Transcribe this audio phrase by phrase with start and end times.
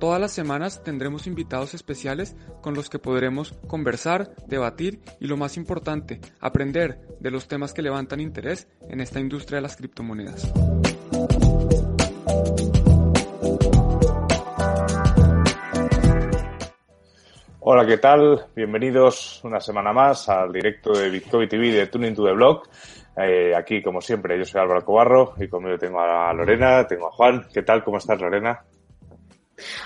[0.00, 5.58] Todas las semanas tendremos invitados especiales con los que podremos conversar, debatir y lo más
[5.58, 10.50] importante, aprender de los temas que levantan interés en esta industria de las criptomonedas.
[17.60, 18.46] Hola, ¿qué tal?
[18.56, 22.62] Bienvenidos una semana más al directo de Bitcoin TV de Tuning to the Blog.
[23.18, 27.12] Eh, aquí, como siempre, yo soy Álvaro Cobarro y conmigo tengo a Lorena, tengo a
[27.12, 27.46] Juan.
[27.52, 27.84] ¿Qué tal?
[27.84, 28.64] ¿Cómo estás, Lorena?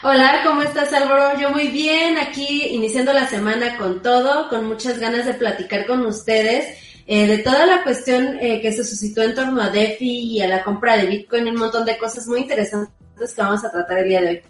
[0.02, 1.38] Hola, ¿cómo estás Álvaro?
[1.41, 6.05] Yo muy bien, aquí iniciando la semana con todo, con muchas ganas de platicar con
[6.06, 10.42] ustedes eh, de toda la cuestión eh, que se suscitó en torno a DeFi y
[10.42, 13.98] a la compra de Bitcoin, un montón de cosas muy interesantes que vamos a tratar
[13.98, 14.42] el día de hoy.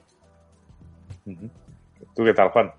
[2.15, 2.73] ¿Tú qué tal, Juan?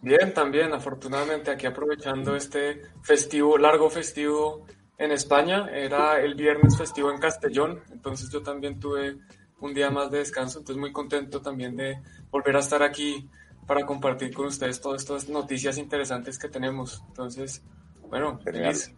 [0.00, 7.10] Bien, también, afortunadamente aquí aprovechando este festivo, largo festivo en España, era el viernes festivo
[7.10, 9.18] en Castellón, entonces yo también tuve
[9.60, 13.28] un día más de descanso, entonces muy contento también de volver a estar aquí
[13.66, 17.04] para compartir con ustedes todas estas noticias interesantes que tenemos.
[17.08, 17.62] Entonces,
[18.08, 18.92] bueno, feliz.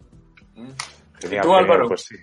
[0.54, 0.68] Mm.
[1.20, 1.88] Genial, ¿Tú, Álvaro?
[1.88, 2.16] Pues sí.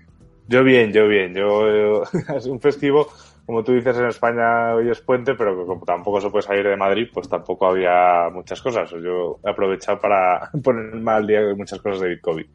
[0.47, 1.33] Yo bien, yo bien.
[1.35, 2.03] Yo,
[2.35, 3.11] es un festivo,
[3.49, 6.77] como tú dices, en España hoy es puente, pero como tampoco se puede salir de
[6.77, 8.91] Madrid, pues tampoco había muchas cosas.
[8.91, 12.45] Yo he aprovechado para poner mal día de muchas cosas de COVID.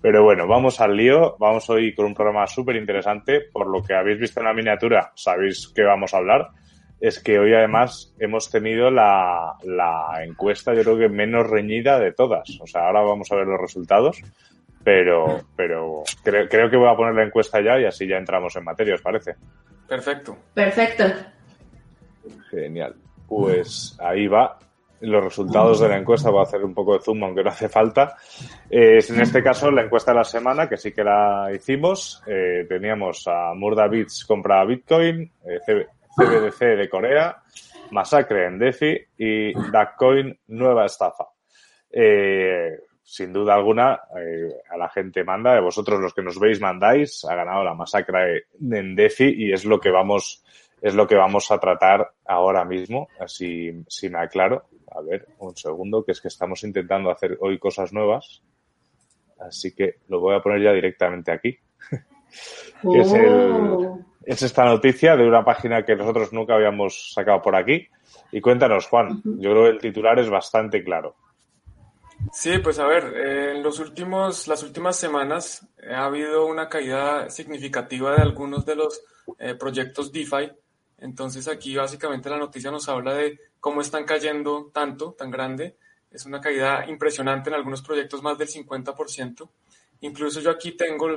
[0.00, 1.36] Pero bueno, vamos al lío.
[1.38, 3.42] Vamos hoy con un programa súper interesante.
[3.52, 6.48] Por lo que habéis visto en la miniatura, sabéis que vamos a hablar.
[6.98, 12.12] Es que hoy además hemos tenido la, la encuesta, yo creo que menos reñida de
[12.12, 12.48] todas.
[12.62, 14.22] O sea, ahora vamos a ver los resultados.
[14.82, 18.56] Pero, pero creo, creo que voy a poner la encuesta ya y así ya entramos
[18.56, 19.34] en materia, ¿os parece?
[19.90, 20.38] Perfecto.
[20.54, 21.02] Perfecto.
[22.48, 22.94] Genial.
[23.26, 24.56] Pues ahí va
[25.00, 26.30] los resultados de la encuesta.
[26.30, 28.16] Voy a hacer un poco de zoom, aunque no hace falta.
[28.68, 32.22] Es en este caso la encuesta de la semana, que sí que la hicimos.
[32.24, 35.58] Eh, teníamos a Murda Bits compra Bitcoin, eh,
[36.16, 37.42] CBDC de Corea,
[37.90, 41.24] Masacre en DeFi y Duckcoin nueva estafa.
[41.90, 42.78] Eh,
[43.10, 44.02] sin duda alguna,
[44.70, 48.94] a la gente manda, vosotros los que nos veis mandáis, ha ganado la masacre en
[48.94, 50.44] DeFi y es lo que vamos,
[50.80, 54.66] es lo que vamos a tratar ahora mismo, así si me aclaro.
[54.92, 58.44] A ver, un segundo, que es que estamos intentando hacer hoy cosas nuevas.
[59.40, 61.58] Así que lo voy a poner ya directamente aquí.
[62.94, 63.98] es, oh.
[64.24, 67.88] es esta noticia de una página que nosotros nunca habíamos sacado por aquí.
[68.30, 69.20] Y cuéntanos, Juan.
[69.24, 71.16] Yo creo que el titular es bastante claro.
[72.32, 78.14] Sí, pues a ver, en los últimos, las últimas semanas ha habido una caída significativa
[78.14, 79.02] de algunos de los
[79.38, 80.52] eh, proyectos DeFi.
[80.98, 85.76] Entonces aquí básicamente la noticia nos habla de cómo están cayendo tanto, tan grande.
[86.10, 89.48] Es una caída impresionante en algunos proyectos, más del 50%.
[90.00, 91.08] Incluso yo aquí tengo...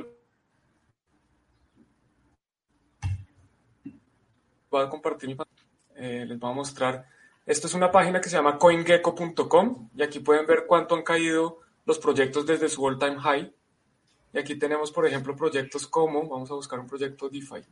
[4.70, 5.36] Voy a compartir mi
[5.96, 7.06] eh, les voy a mostrar.
[7.46, 11.60] Esto es una página que se llama coingecko.com y aquí pueden ver cuánto han caído
[11.84, 13.54] los proyectos desde su all-time high.
[14.32, 17.62] Y aquí tenemos, por ejemplo, proyectos como, vamos a buscar un proyecto DeFi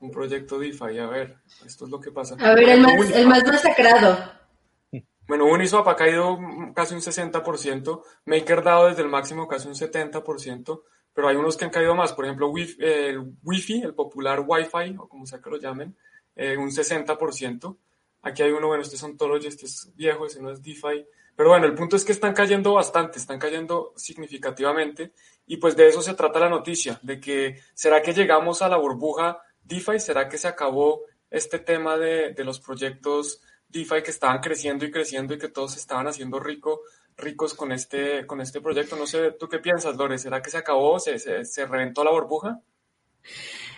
[0.00, 0.98] un proyecto DeFi.
[0.98, 2.36] A ver, esto es lo que pasa.
[2.38, 4.32] A ver, el más, el más masacrado.
[5.26, 6.38] Bueno, Uniswap ha caído
[6.74, 11.70] casi un 60%, MakerDAO desde el máximo casi un 70%, pero hay unos que han
[11.70, 15.94] caído más, por ejemplo, el Wi-Fi, el popular Wi-Fi, o como sea que lo llamen,
[16.34, 17.76] eh, un 60%.
[18.22, 21.06] Aquí hay uno, bueno, este es Ontology, este es viejo, ese no es DeFi.
[21.38, 25.12] Pero bueno, el punto es que están cayendo bastante, están cayendo significativamente,
[25.46, 28.76] y pues de eso se trata la noticia, de que será que llegamos a la
[28.76, 34.84] burbuja DeFi, ¿será que se acabó este tema de, los proyectos DeFi que estaban creciendo
[34.84, 36.80] y creciendo y que todos estaban haciendo rico,
[37.16, 38.96] ricos con este, con este proyecto?
[38.96, 40.18] No sé, ¿tú qué piensas, Lore?
[40.18, 40.98] ¿Será que se acabó?
[40.98, 42.60] ¿Se, se, reventó la burbuja?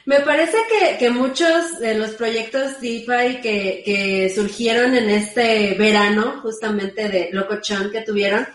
[0.06, 0.56] Me parece
[0.98, 7.90] que, muchos de los proyectos DeFi que, que, surgieron en este verano, justamente de Locochón
[7.90, 8.46] que tuvieron,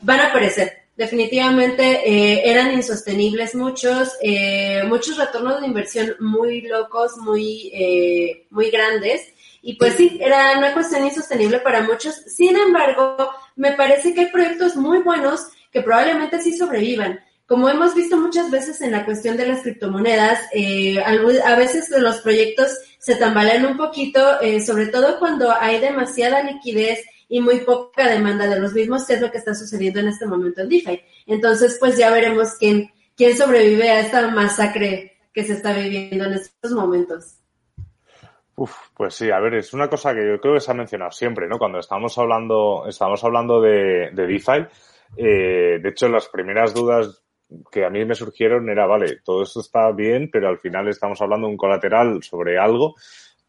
[0.00, 7.16] van a aparecer definitivamente eh, eran insostenibles muchos, eh, muchos retornos de inversión muy locos,
[7.18, 9.32] muy, eh, muy grandes.
[9.62, 12.14] Y pues sí, era una cuestión insostenible para muchos.
[12.14, 17.20] Sin embargo, me parece que hay proyectos muy buenos que probablemente sí sobrevivan.
[17.46, 20.40] Como hemos visto muchas veces en la cuestión de las criptomonedas,
[21.44, 24.20] a veces los proyectos se tambalean un poquito,
[24.64, 29.20] sobre todo cuando hay demasiada liquidez y muy poca demanda de los mismos, que es
[29.20, 31.00] lo que está sucediendo en este momento en DeFi.
[31.26, 36.34] Entonces, pues ya veremos quién, quién sobrevive a esta masacre que se está viviendo en
[36.34, 37.40] estos momentos.
[38.56, 41.10] Uf, pues sí, a ver, es una cosa que yo creo que se ha mencionado
[41.10, 41.58] siempre, ¿no?
[41.58, 44.66] Cuando estamos hablando, estamos hablando de, de DeFi,
[45.16, 47.23] eh, de hecho, las primeras dudas
[47.70, 51.20] que a mí me surgieron era, vale, todo esto está bien, pero al final estamos
[51.20, 52.94] hablando de un colateral sobre algo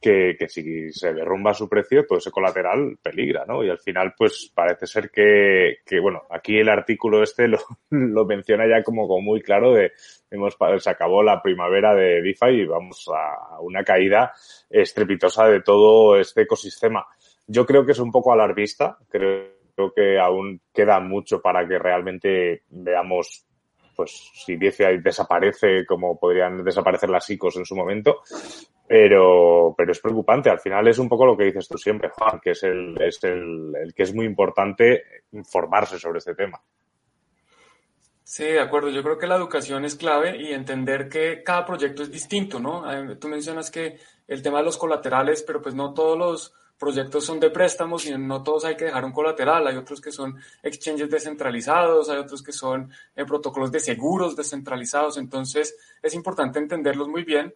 [0.05, 3.63] que, que si se derrumba su precio, todo ese colateral peligra, ¿no?
[3.63, 7.57] Y al final, pues parece ser que, que bueno, aquí el artículo este lo,
[7.89, 9.93] lo menciona ya como, como muy claro de,
[10.29, 14.31] hemos, se acabó la primavera de DeFi y vamos a una caída
[14.69, 17.05] estrepitosa de todo este ecosistema.
[17.47, 19.55] Yo creo que es un poco alarmista, creo
[19.95, 23.45] que aún queda mucho para que realmente veamos
[23.95, 28.21] pues si DeFi desaparece como podrían desaparecer las ICOs en su momento,
[28.87, 30.49] pero, pero es preocupante.
[30.49, 33.23] Al final es un poco lo que dices tú siempre, Juan, que es el, es
[33.23, 36.61] el, el que es muy importante informarse sobre este tema.
[38.27, 38.89] Sí, de acuerdo.
[38.89, 42.83] Yo creo que la educación es clave y entender que cada proyecto es distinto, ¿no?
[43.19, 47.39] Tú mencionas que el tema de los colaterales, pero pues no todos los proyectos son
[47.39, 49.65] de préstamos y no todos hay que dejar un colateral.
[49.67, 55.17] Hay otros que son exchanges descentralizados, hay otros que son eh, protocolos de seguros descentralizados.
[55.17, 57.53] Entonces es importante entenderlos muy bien.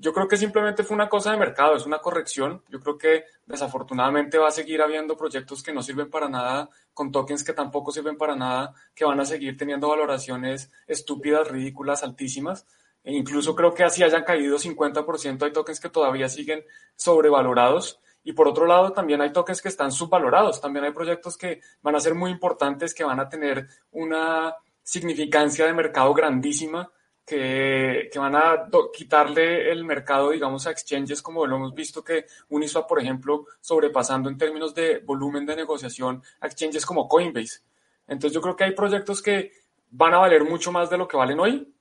[0.00, 2.62] Yo creo que simplemente fue una cosa de mercado, es una corrección.
[2.68, 7.10] Yo creo que desafortunadamente va a seguir habiendo proyectos que no sirven para nada, con
[7.10, 12.64] tokens que tampoco sirven para nada, que van a seguir teniendo valoraciones estúpidas, ridículas, altísimas.
[13.02, 16.62] E incluso creo que así hayan caído 50%, hay tokens que todavía siguen
[16.94, 20.60] sobrevalorados y por otro lado, también hay tokens que están subvalorados.
[20.60, 25.64] También hay proyectos que van a ser muy importantes, que van a tener una significancia
[25.64, 26.92] de mercado grandísima,
[27.24, 32.26] que, que van a quitarle el mercado, digamos, a exchanges, como lo hemos visto que
[32.50, 37.60] Uniswap, por ejemplo, sobrepasando en términos de volumen de negociación a exchanges como Coinbase.
[38.06, 39.52] Entonces yo creo que hay proyectos que
[39.88, 41.74] van a valer mucho más de lo que valen hoy,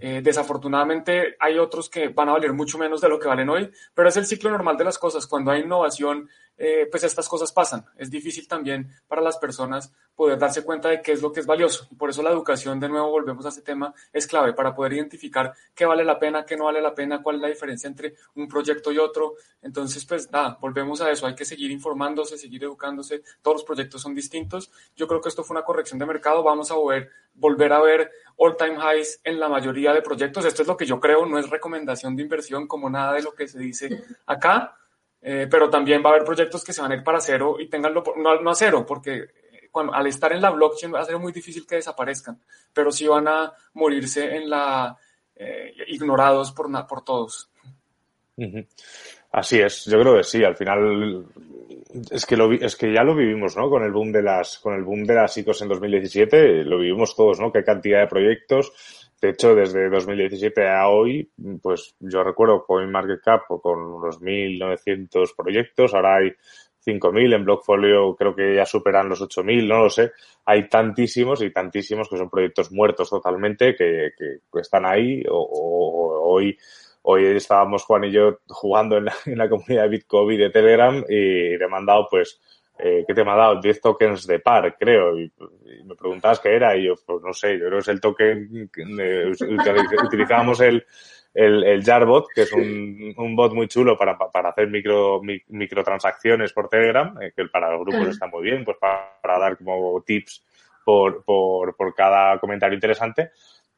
[0.00, 3.70] eh, desafortunadamente hay otros que van a valer mucho menos de lo que valen hoy,
[3.94, 5.26] pero es el ciclo normal de las cosas.
[5.26, 7.84] Cuando hay innovación, eh, pues estas cosas pasan.
[7.96, 11.46] Es difícil también para las personas poder darse cuenta de qué es lo que es
[11.46, 11.88] valioso.
[11.90, 14.94] Y por eso la educación, de nuevo, volvemos a ese tema, es clave para poder
[14.94, 18.14] identificar qué vale la pena, qué no vale la pena, cuál es la diferencia entre
[18.36, 19.34] un proyecto y otro.
[19.62, 21.26] Entonces, pues nada, volvemos a eso.
[21.26, 23.22] Hay que seguir informándose, seguir educándose.
[23.42, 24.70] Todos los proyectos son distintos.
[24.94, 26.42] Yo creo que esto fue una corrección de mercado.
[26.42, 30.44] Vamos a volver, volver a ver all-time highs en la mayoría de proyectos.
[30.44, 33.34] Esto es lo que yo creo, no es recomendación de inversión como nada de lo
[33.34, 34.76] que se dice acá
[35.26, 37.66] eh, pero también va a haber proyectos que se van a ir para cero y
[37.66, 39.24] tenganlo, no, no a cero, porque
[39.70, 42.38] cuando, al estar en la blockchain va a ser muy difícil que desaparezcan,
[42.74, 44.94] pero sí van a morirse en la,
[45.34, 47.48] eh, ignorados por, por todos.
[49.32, 51.24] Así es, yo creo que sí, al final
[52.10, 53.70] es que lo es que ya lo vivimos, ¿no?
[53.70, 57.16] Con el boom de las con el boom de las ICOs en 2017, lo vivimos
[57.16, 57.50] todos, ¿no?
[57.50, 61.30] Qué cantidad de proyectos, de hecho, desde 2017 a hoy,
[61.62, 66.32] pues yo recuerdo CoinMarketCap con unos 1.900 proyectos, ahora hay
[66.86, 70.12] 5.000, en Blockfolio creo que ya superan los 8.000, no lo sé.
[70.44, 75.22] Hay tantísimos y tantísimos que son proyectos muertos totalmente que, que están ahí.
[75.30, 76.54] O, hoy,
[77.00, 81.02] hoy estábamos Juan y yo jugando en la, en la comunidad de Bitcoin de Telegram
[81.08, 82.38] y le he mandado pues
[82.78, 83.60] eh, ¿qué te me ha dado?
[83.60, 85.18] 10 tokens de par, creo.
[85.18, 85.32] Y,
[85.84, 88.70] me preguntabas qué era y yo, pues no sé, yo creo que es el token
[88.72, 88.84] que
[90.02, 90.84] utilizábamos el,
[91.34, 96.52] el, el Jarbot, que es un, un bot muy chulo para, para hacer micro, microtransacciones
[96.52, 100.02] por Telegram, eh, que para los grupos está muy bien, pues para, para dar como
[100.02, 100.44] tips
[100.84, 103.30] por, por, por cada comentario interesante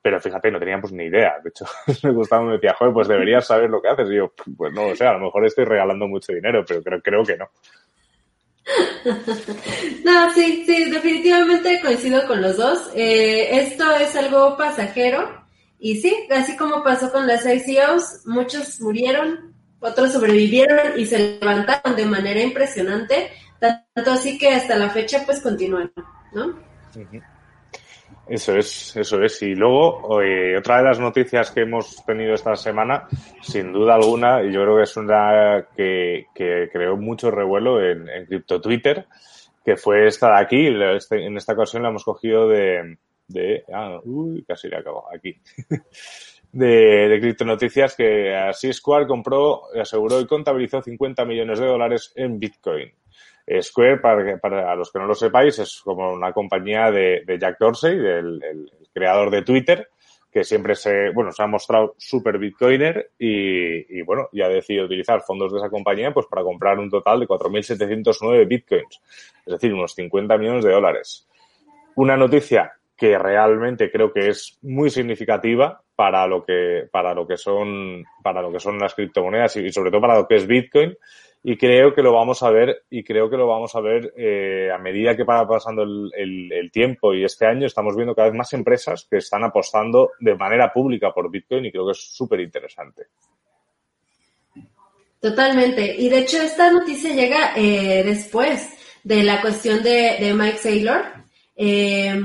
[0.06, 1.40] pero fíjate, no teníamos ni idea.
[1.42, 1.64] De hecho,
[2.04, 4.08] me gustaba, me decía, joder, pues deberías saber lo que haces.
[4.08, 7.02] Y yo, pues no o sea, a lo mejor estoy regalando mucho dinero, pero creo,
[7.02, 7.50] creo que no.
[10.04, 12.90] No, sí, sí, definitivamente coincido con los dos.
[12.94, 15.44] Eh, esto es algo pasajero
[15.78, 21.96] y sí, así como pasó con las ICOs, muchos murieron, otros sobrevivieron y se levantaron
[21.96, 23.30] de manera impresionante,
[23.60, 25.92] tanto así que hasta la fecha pues continúan,
[26.32, 26.58] ¿no?
[28.28, 29.40] Eso es, eso es.
[29.42, 30.08] Y luego,
[30.58, 33.06] otra de las noticias que hemos tenido esta semana,
[33.40, 38.08] sin duda alguna, y yo creo que es una que, que creó mucho revuelo en,
[38.08, 39.06] en Crypto Twitter,
[39.64, 40.68] que fue esta de aquí.
[40.96, 45.40] Este, en esta ocasión la hemos cogido de, de ah, uy, casi le acabo, aquí.
[46.52, 52.12] de, de Crypto Noticias, que así Square compró, aseguró y contabilizó 50 millones de dólares
[52.16, 52.92] en Bitcoin.
[53.60, 57.58] Square, para, para los que no lo sepáis, es como una compañía de, de Jack
[57.58, 59.88] Dorsey, del el creador de Twitter,
[60.30, 64.84] que siempre se, bueno, se ha mostrado súper bitcoiner y, y, bueno, y ha decidido
[64.84, 69.00] utilizar fondos de esa compañía pues para comprar un total de 4.709 bitcoins,
[69.46, 71.26] es decir, unos 50 millones de dólares.
[71.94, 77.36] Una noticia que realmente creo que es muy significativa para lo que, para lo que
[77.36, 80.96] son, para lo que son las criptomonedas y sobre todo para lo que es Bitcoin.
[81.48, 84.68] Y creo que lo vamos a ver, y creo que lo vamos a ver eh,
[84.74, 88.52] a medida que va pasando el, tiempo y este año estamos viendo cada vez más
[88.52, 93.04] empresas que están apostando de manera pública por Bitcoin y creo que es súper interesante.
[95.20, 95.94] Totalmente.
[95.96, 98.68] Y de hecho esta noticia llega eh, después
[99.04, 101.04] de la cuestión de, de Mike Saylor.
[101.54, 102.20] Eh,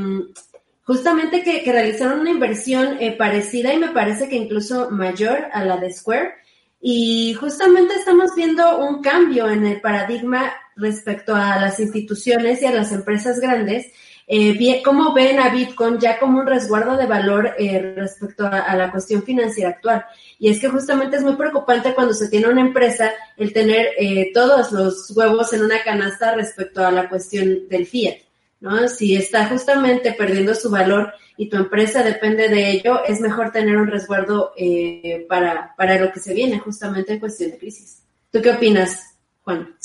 [0.84, 5.63] justamente que, que, realizaron una inversión eh, parecida y me parece que incluso mayor a
[5.63, 6.40] la de Square.
[6.82, 12.72] Y justamente estamos viendo un cambio en el paradigma respecto a las instituciones y a
[12.72, 13.92] las empresas grandes.
[14.26, 18.90] Eh, ¿Cómo ven a Bitcoin ya como un resguardo de valor eh, respecto a, la
[18.90, 20.06] cuestión financiera actual?
[20.40, 24.32] Y es que justamente es muy preocupante cuando se tiene una empresa el tener eh,
[24.34, 28.31] todos los huevos en una canasta respecto a la cuestión del fiat.
[28.62, 28.88] ¿No?
[28.88, 33.75] Si está justamente perdiendo su valor y tu empresa depende de ello, es mejor tener
[33.75, 38.03] un resguardo eh, para, para lo que se viene justamente en cuestión de crisis.
[38.32, 39.75] ¿Tú qué opinas, Juan?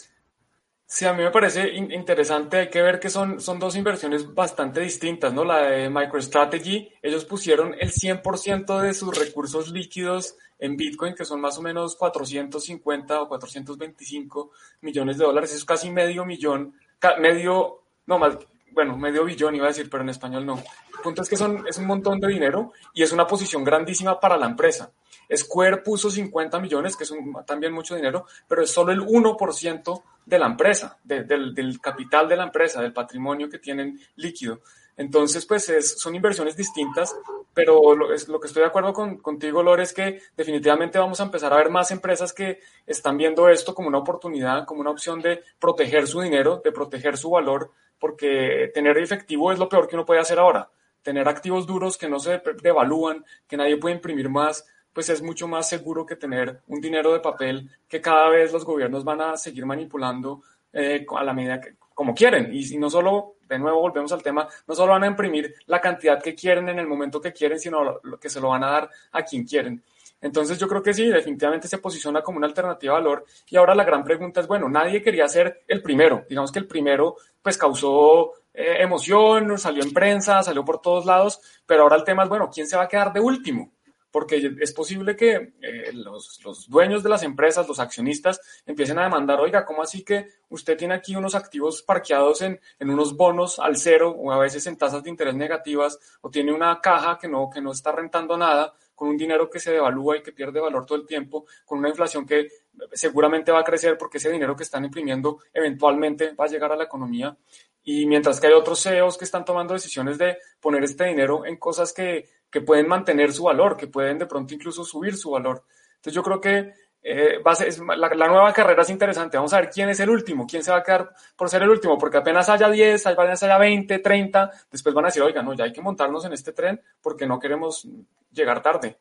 [0.89, 4.81] Sí, a mí me parece interesante, hay que ver que son, son dos inversiones bastante
[4.81, 5.45] distintas, ¿no?
[5.45, 11.41] La de MicroStrategy, ellos pusieron el 100% de sus recursos líquidos en Bitcoin, que son
[11.41, 14.53] más o menos 450 o 425
[14.83, 16.75] millones de dólares, eso es casi medio millón,
[17.19, 18.39] medio, no más,
[18.77, 20.59] bueno, medio billón iba a decir, pero en español no.
[20.59, 24.21] El punto es que son, es un montón de dinero y es una posición grandísima
[24.21, 24.93] para la empresa.
[25.35, 27.15] Square puso 50 millones, que es
[27.47, 32.45] también mucho dinero, pero es solo el 1% de la empresa, del, capital de la
[32.45, 34.61] empresa, del patrimonio que tienen líquido.
[34.97, 37.15] Entonces, pues es, son inversiones distintas,
[37.53, 41.21] pero lo, es, lo que estoy de acuerdo con, contigo, Lore, es que definitivamente vamos
[41.21, 44.91] a empezar a ver más empresas que están viendo esto como una oportunidad, como una
[44.91, 49.89] opción de proteger su dinero, de proteger su valor porque tener efectivo es lo peor
[49.89, 50.71] que uno puede hacer ahora.
[51.03, 55.47] Tener activos duros que no se devalúan, que nadie puede imprimir más, pues es mucho
[55.47, 59.37] más seguro que tener un dinero de papel que cada vez los gobiernos van a
[59.37, 62.51] seguir manipulando eh, a la medida que, como quieren.
[62.53, 66.23] Y, no solo, de nuevo volvemos al tema, no solo van a imprimir la cantidad
[66.23, 68.71] que quieren en el momento que quieren, sino lo, lo que se lo van a
[68.71, 69.83] dar a quien quieren.
[70.21, 73.25] Entonces yo creo que sí, definitivamente se posiciona como una alternativa de valor.
[73.49, 76.27] Y ahora la gran pregunta es, bueno, nadie quería ser el primero.
[76.29, 81.41] Digamos que el primero pues causó eh, emoción, salió en prensa, salió por todos lados,
[81.65, 83.73] pero ahora el tema es, bueno, ¿quién se va a quedar de último?
[84.17, 89.03] Porque es posible que eh, los, los, dueños de las empresas, los accionistas, empiecen a
[89.03, 93.59] demandar, oiga, ¿cómo así que usted tiene aquí unos activos parqueados en, en unos bonos
[93.59, 97.29] al cero o a veces en tasas de interés negativas o tiene una caja que
[97.29, 98.73] no, que no está rentando nada?
[98.95, 101.91] con un dinero que se devalúa y que pierde valor todo el tiempo, con una
[101.91, 102.49] inflación que
[102.95, 106.77] seguramente va a crecer porque ese dinero que están imprimiendo eventualmente va a llegar a
[106.77, 107.37] la economía.
[107.85, 111.57] Y mientras que hay otros CEOs que están tomando decisiones de poner este dinero en
[111.57, 115.63] cosas que, que pueden mantener su valor, que pueden de pronto incluso subir su valor.
[115.97, 116.73] Entonces yo creo que
[117.03, 119.37] eh, va a ser, la, la, nueva carrera es interesante.
[119.37, 121.69] Vamos a ver quién es el último, quién se va a quedar por ser el
[121.69, 125.53] último, porque apenas haya 10, apenas haya 20, 30, después van a decir, oiga, no,
[125.53, 127.87] ya hay que montarnos en este tren porque no queremos
[128.33, 128.97] llegar tarde.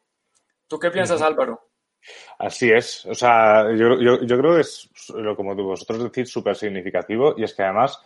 [0.67, 1.69] ¿Tú qué piensas, Álvaro?
[2.37, 3.05] Así es.
[3.05, 7.45] O sea, yo, yo, yo creo que es, lo como vosotros decís, súper significativo y
[7.45, 8.01] es que además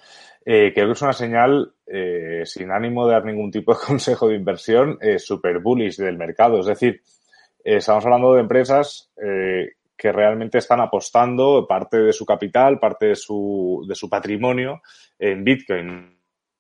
[0.46, 4.28] eh, creo que es una señal, eh, sin ánimo de dar ningún tipo de consejo
[4.28, 6.60] de inversión, eh, súper bullish del mercado.
[6.60, 7.02] Es decir,
[7.64, 13.86] estamos hablando de empresas que realmente están apostando parte de su capital, parte de su,
[13.88, 14.82] de su patrimonio
[15.20, 16.18] en Bitcoin.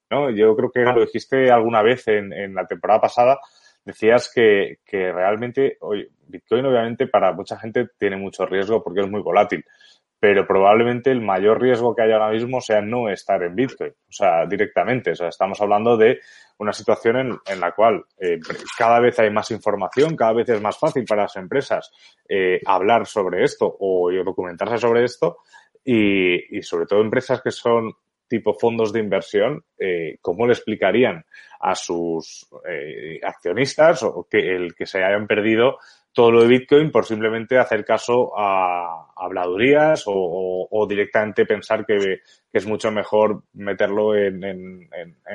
[0.09, 0.29] ¿no?
[0.31, 3.39] Yo creo que lo dijiste alguna vez en, en la temporada pasada,
[3.85, 5.77] decías que, que realmente,
[6.27, 9.63] Bitcoin obviamente para mucha gente tiene mucho riesgo porque es muy volátil,
[10.19, 14.11] pero probablemente el mayor riesgo que hay ahora mismo sea no estar en Bitcoin, o
[14.11, 15.11] sea, directamente.
[15.11, 16.19] O sea, estamos hablando de
[16.57, 18.39] una situación en, en la cual eh,
[18.77, 21.89] cada vez hay más información, cada vez es más fácil para las empresas
[22.27, 25.37] eh, hablar sobre esto o documentarse sobre esto
[25.85, 27.93] y, y, sobre todo empresas que son
[28.29, 31.25] tipo fondos de inversión, eh, ¿cómo le explicarían
[31.59, 35.79] a sus eh, accionistas o que el que se hayan perdido
[36.11, 42.21] todo lo de Bitcoin por simplemente hacer caso a habladurías o, o, directamente pensar que,
[42.51, 44.89] es mucho mejor meterlo en,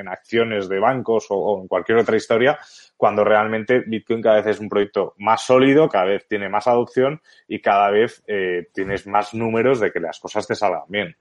[0.07, 2.57] acciones de bancos o, o, en cualquier otra historia,
[2.97, 7.21] cuando realmente Bitcoin cada vez es un proyecto más sólido, cada vez tiene más adopción
[7.47, 11.15] y cada vez eh, tienes más números de que las cosas te salgan bien.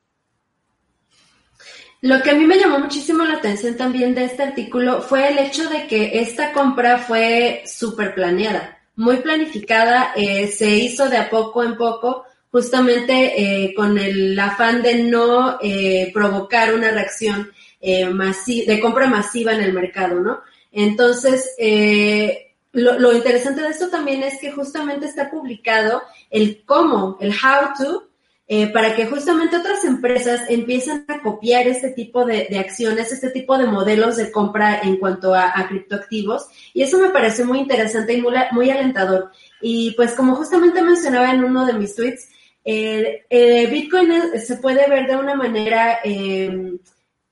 [2.05, 5.39] Lo que a mí me llamó muchísimo la atención también de este artículo fue el
[5.39, 11.31] hecho de que esta compra fue súper planeada, muy planificada, eh, se hizo de a
[11.31, 18.09] poco en poco, justamente eh, con el afán de no eh, provocar una reacción eh,
[18.67, 20.41] de compra masiva en el mercado, ¿no?
[20.71, 27.19] Entonces, eh, lo, lo, interesante de esto también es que justamente está publicado el cómo,
[27.21, 28.09] el how to,
[28.47, 33.57] eh, para que justamente otras empresas empiecen a copiar este tipo de, acciones, este tipo
[33.57, 36.47] de modelos de compra en cuanto a, criptoactivos.
[36.75, 38.23] Y eso me parece muy interesante y
[38.53, 39.31] muy, alentador.
[39.63, 42.29] Y pues como justamente mencionaba en uno de mis tweets,
[42.65, 46.77] Bitcoin se puede ver de una manera eh,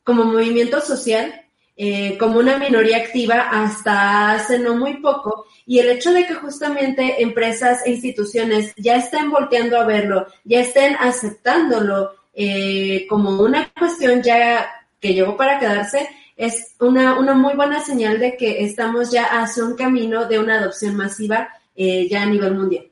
[0.04, 1.42] como movimiento social
[1.76, 6.34] eh, como una minoría activa hasta hace no muy poco y el hecho de que
[6.34, 13.72] justamente empresas e instituciones ya estén volteando a verlo, ya estén aceptándolo eh, como una
[13.78, 19.10] cuestión ya que llegó para quedarse, es una, una muy buena señal de que estamos
[19.10, 22.91] ya hacia un camino de una adopción masiva eh, ya a nivel mundial.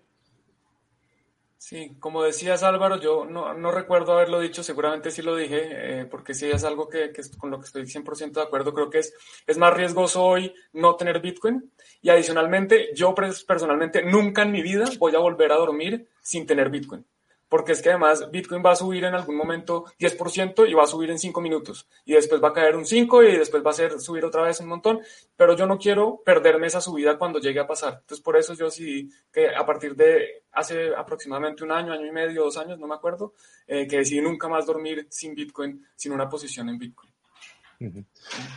[1.71, 6.35] Sí, como decías Álvaro, yo no, recuerdo haberlo dicho, seguramente sí lo dije, eh, porque
[6.35, 9.15] sí es algo que, que, con lo que estoy 100% de acuerdo, creo que es,
[9.47, 11.71] es más riesgoso hoy no tener Bitcoin.
[12.03, 16.71] Y adicionalmente yo personalmente nunca en mi vida voy a volver a dormir sin tener
[16.71, 17.07] Bitcoin
[17.51, 20.87] porque es que además Bitcoin va a subir en algún momento 10% y va a
[20.87, 23.75] subir en 5 minutos y después va a caer un 5 y después va a
[23.75, 25.01] ser subir otra vez un montón,
[25.37, 27.99] pero yo no quiero perderme esa subida cuando llegue a pasar.
[28.01, 32.13] Entonces por eso yo decidí que a partir de hace aproximadamente un año, año y
[32.13, 33.35] medio, dos años, no me acuerdo,
[33.67, 37.10] eh, que decidí nunca más dormir sin Bitcoin, sin una posición en Bitcoin.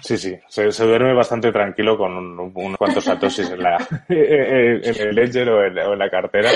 [0.01, 3.77] Sí, sí, se, duerme bastante tranquilo con unos cuantos satoshis en, la,
[4.09, 6.49] en el ledger o en la cartera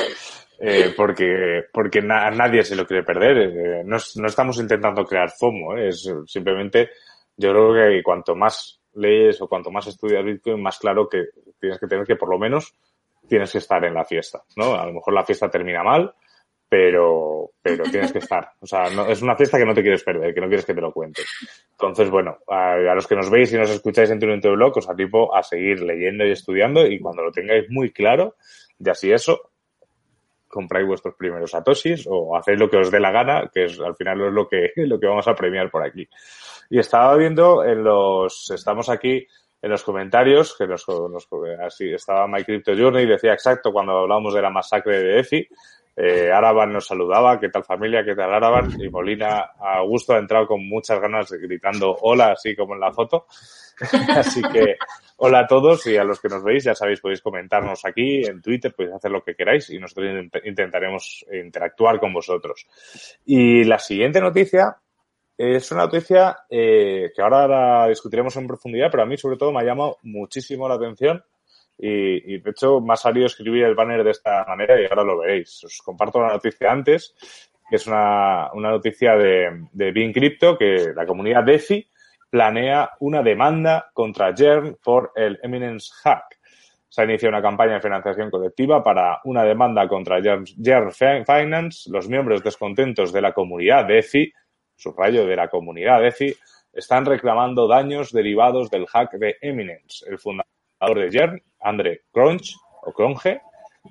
[0.59, 3.37] eh, porque, porque nadie se lo quiere perder.
[3.37, 5.89] Eh, no, no, estamos intentando crear FOMO, ¿eh?
[5.89, 6.89] es simplemente,
[7.35, 11.25] yo creo que cuanto más lees o cuanto más estudias Bitcoin, más claro que
[11.59, 12.73] tienes que tener que por lo menos
[13.27, 14.73] tienes que estar en la fiesta, ¿no?
[14.73, 16.13] A lo mejor la fiesta termina mal,
[16.69, 18.49] pero, pero tienes que estar.
[18.59, 20.73] O sea, no, es una fiesta que no te quieres perder, que no quieres que
[20.73, 21.23] te lo cuente.
[21.71, 25.33] Entonces, bueno, a, los que nos veis y nos escucháis en tu blog, os tipo
[25.35, 28.35] a seguir leyendo y estudiando y cuando lo tengáis muy claro,
[28.77, 29.51] ya si eso,
[30.47, 33.95] compráis vuestros primeros satoshis o hacéis lo que os dé la gana, que es al
[33.95, 36.07] final es lo que, lo que vamos a premiar por aquí.
[36.69, 39.25] Y estaba viendo en los, estamos aquí
[39.61, 40.85] en los comentarios, que nos,
[41.59, 45.47] así estaba My Crypto Journey y decía exacto cuando hablamos de la masacre de EFI,
[45.99, 48.05] eh, Araban nos saludaba, ¿qué tal familia?
[48.05, 48.79] ¿Qué tal Araban?
[48.79, 53.25] Y Molina Augusto ha entrado con muchas ganas gritando hola, así como en la foto.
[54.15, 54.75] así que
[55.17, 58.43] hola a todos y a los que nos veis, ya sabéis, podéis comentarnos aquí en
[58.43, 62.67] Twitter, podéis hacer lo que queráis y nosotros intentaremos interactuar con vosotros.
[63.25, 64.77] Y la siguiente noticia
[65.35, 69.51] es una noticia eh, que ahora la discutiremos en profundidad, pero a mí sobre todo
[69.51, 71.23] me ha llamado muchísimo la atención
[71.77, 75.19] y, de hecho me ha salido escribir el banner de esta manera y ahora lo
[75.19, 75.63] veréis.
[75.63, 77.15] Os comparto la noticia antes,
[77.69, 81.87] que es una, una noticia de, de Bean Crypto, que la comunidad DeFi
[82.29, 86.37] planea una demanda contra Jern por el Eminence Hack.
[86.89, 91.89] Se ha iniciado una campaña de financiación colectiva para una demanda contra Jern Finance.
[91.91, 94.33] Los miembros descontentos de la comunidad DeFi,
[94.75, 96.33] subrayo de la comunidad DeFi,
[96.73, 100.05] están reclamando daños derivados del hack de Eminence.
[100.09, 100.47] El fundador
[100.95, 103.41] de Jern, André Cronch, o Cronge,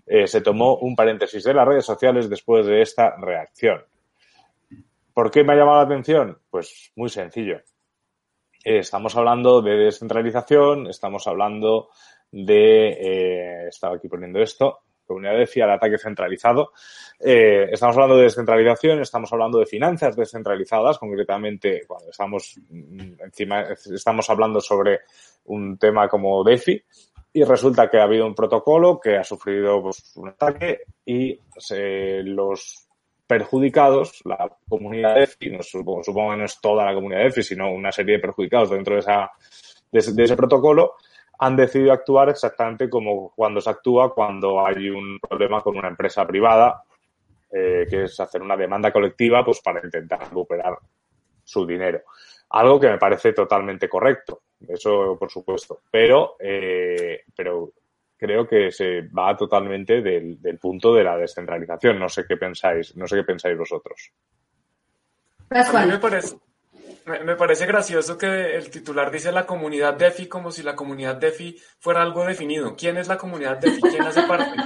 [0.06, 3.84] eh, se tomó un paréntesis de las redes sociales después de esta reacción.
[5.14, 6.38] ¿Por qué me ha llamado la atención?
[6.50, 7.60] Pues muy sencillo.
[8.62, 11.88] Eh, estamos hablando de descentralización, estamos hablando
[12.30, 16.72] de, eh, estaba aquí poniendo esto, comunidad de al ataque centralizado.
[17.20, 23.62] Eh, estamos hablando de descentralización, estamos hablando de finanzas descentralizadas, concretamente cuando estamos mm, encima,
[23.62, 25.00] estamos hablando sobre
[25.44, 26.82] un tema como DeFi
[27.36, 31.38] y resulta que ha habido un protocolo que ha sufrido pues, un ataque y
[32.24, 32.88] los
[33.26, 37.70] perjudicados, la comunidad DeFi, no, supongo, supongo, que no es toda la comunidad DeFi, sino
[37.70, 39.30] una serie de perjudicados dentro de, esa,
[39.92, 40.94] de ese protocolo,
[41.38, 46.26] han decidido actuar exactamente como cuando se actúa cuando hay un problema con una empresa
[46.26, 46.84] privada,
[47.52, 50.78] eh, que es hacer una demanda colectiva pues para intentar recuperar
[51.44, 52.00] su dinero.
[52.48, 57.72] Algo que me parece totalmente correcto, eso por supuesto, pero, eh, pero
[58.16, 61.98] creo que se va totalmente del, del, punto de la descentralización.
[61.98, 64.12] No sé qué pensáis, no sé qué pensáis vosotros.
[65.50, 66.36] A mí me parece,
[67.06, 71.56] me, parece gracioso que el titular dice la comunidad DeFi como si la comunidad DeFi
[71.78, 72.74] fuera algo definido.
[72.74, 73.80] ¿Quién es la comunidad DeFi?
[73.80, 74.56] ¿Quién hace parte?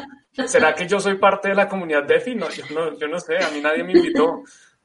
[0.46, 2.34] ¿Será que yo soy parte de la comunidad DeFi?
[2.36, 4.42] No, yo no, yo no sé, a mí nadie me invitó.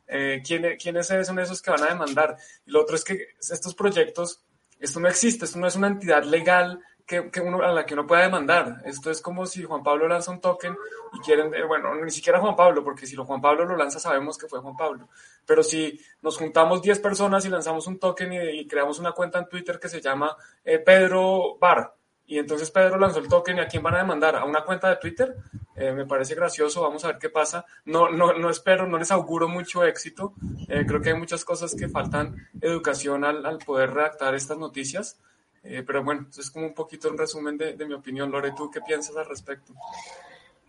[0.08, 2.36] Eh, ¿Quiénes son esos que van a demandar?
[2.66, 4.45] Y lo otro es que estos proyectos,
[4.80, 7.94] esto no existe, esto no es una entidad legal que, que uno, a la que
[7.94, 8.82] uno pueda demandar.
[8.86, 10.76] Esto es como si Juan Pablo lanza un token
[11.14, 14.00] y quieren, eh, bueno, ni siquiera Juan Pablo, porque si lo Juan Pablo lo lanza
[14.00, 15.10] sabemos que fue Juan Pablo.
[15.46, 19.48] Pero si nos juntamos 10 personas y lanzamos un token y, creamos una cuenta en
[19.48, 21.94] Twitter que se llama eh, Pedro Bar,
[22.28, 24.90] y entonces Pedro lanzó el token y a quién van a demandar, a una cuenta
[24.90, 25.36] de Twitter,
[25.76, 27.66] eh, me parece gracioso, vamos a ver qué pasa.
[27.86, 30.34] No, no, no espero, no les auguro mucho éxito.
[30.68, 35.20] creo que hay muchas cosas que faltan educación al, poder redactar estas noticias.
[35.64, 38.32] Eh, pero bueno, eso es como un poquito un resumen de, mi opinión.
[38.32, 39.74] Lore, ¿tú qué piensas al respecto?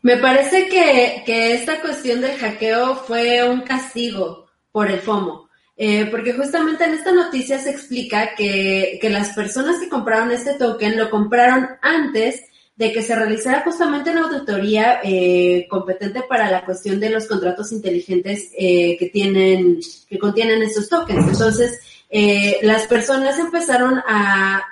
[0.03, 5.46] Me parece que, que esta cuestión del hackeo fue un castigo por el FOMO.
[5.79, 10.55] Eh, porque justamente en esta noticia se explica que, que, las personas que compraron este
[10.55, 12.45] token lo compraron antes
[12.77, 17.73] de que se realizara justamente una auditoría eh, competente para la cuestión de los contratos
[17.73, 21.27] inteligentes que tienen, que contienen estos tokens.
[21.27, 24.62] Entonces, eh, las personas empezaron a,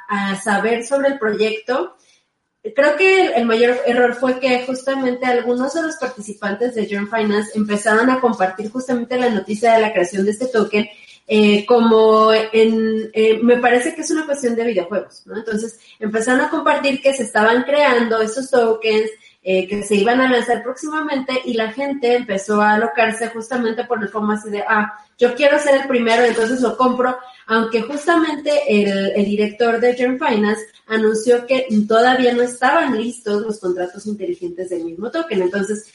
[0.43, 1.97] saber sobre el proyecto.
[2.75, 7.51] Creo que el, mayor error fue que justamente algunos de los participantes de Join Finance
[7.55, 10.89] empezaron a compartir justamente la noticia de la creación de este token
[11.27, 15.37] eh, como en, eh, me parece que es una cuestión de videojuegos, ¿no?
[15.37, 19.11] Entonces empezaron a compartir que se estaban creando estos tokens,
[19.43, 24.03] eh, que se iban a lanzar próximamente y la gente empezó a alocarse justamente por
[24.03, 28.63] el fomo así de, ah, yo quiero ser el primero, entonces lo compro, aunque justamente
[28.69, 34.85] el, director de Germ Finance anunció que todavía no estaban listos los contratos inteligentes del
[34.85, 35.43] mismo token.
[35.43, 35.87] Entonces,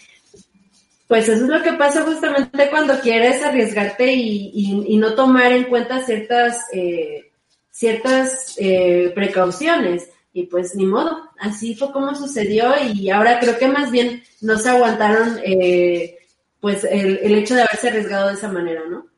[1.08, 6.05] pues eso es lo que pasa justamente cuando quieres arriesgarte y, no tomar en cuenta
[6.05, 7.32] ciertas, eh,
[7.71, 10.10] ciertas eh, precauciones.
[10.32, 14.60] Y pues ni modo, así fue como sucedió y ahora creo que más bien no
[14.60, 16.19] se aguantaron eh,
[16.60, 19.09] pues el, hecho de haberse arriesgado de esa manera, ¿no?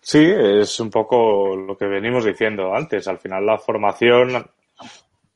[0.00, 3.06] Sí, es un poco lo que venimos diciendo antes.
[3.08, 4.44] Al final la formación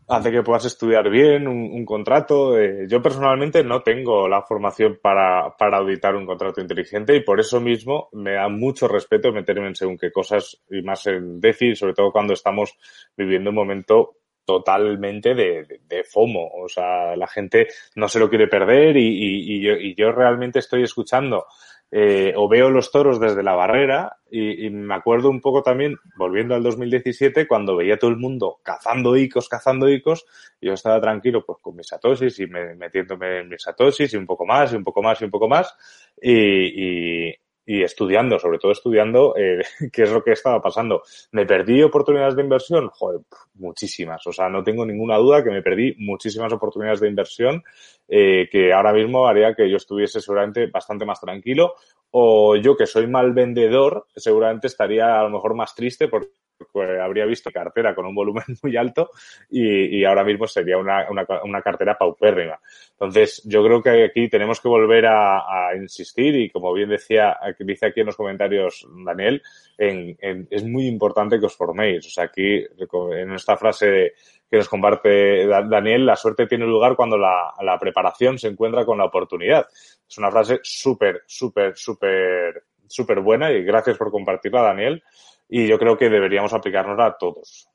[0.08, 2.58] hace que puedas estudiar bien un, contrato.
[2.58, 7.40] Eh, yo personalmente no tengo la formación para, para auditar un contrato inteligente y por
[7.40, 11.74] eso mismo me da mucho respeto meterme en según qué cosas y más en DeFi,
[11.74, 12.76] sobre todo cuando estamos
[13.16, 16.50] viviendo un momento totalmente de, de, FOMO.
[16.62, 20.12] O sea, la gente no se lo quiere perder y, y, y, yo, y yo
[20.12, 21.46] realmente estoy escuchando
[21.90, 26.56] eh, o veo los toros desde la barrera y, me acuerdo un poco también, volviendo
[26.56, 30.26] al 2017, cuando veía todo el mundo cazando icos, cazando icos,
[30.60, 34.26] y yo estaba tranquilo pues con mis satosis y metiéndome en mis satosis y un
[34.26, 35.76] poco más y un poco más y un poco más
[36.20, 37.34] y, y
[37.66, 41.02] estudiando, sobre todo estudiando eh, qué es lo que estaba pasando.
[41.32, 42.88] ¿Me perdí oportunidades de inversión?
[42.90, 43.20] Joder,
[43.54, 44.26] muchísimas.
[44.26, 47.62] O sea, no tengo ninguna duda que me perdí muchísimas oportunidades de inversión
[48.08, 51.74] eh, que ahora mismo haría que yo estuviese seguramente bastante más tranquilo.
[52.10, 56.28] O yo que soy mal vendedor, seguramente estaría a lo mejor más triste porque
[57.00, 59.10] habría visto cartera con un volumen muy alto
[59.50, 62.58] y, ahora mismo sería una, una, cartera paupérrima.
[62.92, 67.36] Entonces, yo creo que aquí tenemos que volver a, a insistir y como bien decía,
[67.58, 69.42] dice aquí en los comentarios Daniel,
[69.78, 72.06] en, en, es muy importante que os forméis.
[72.06, 72.64] O sea, aquí
[73.12, 74.12] en esta frase
[74.50, 78.98] que nos comparte Daniel, la suerte tiene lugar cuando la, la preparación se encuentra con
[78.98, 79.66] la oportunidad.
[80.08, 85.02] Es una frase súper, súper, súper, súper buena y gracias por compartirla, Daniel
[85.56, 87.68] y yo creo que deberíamos aplicarnos a todos.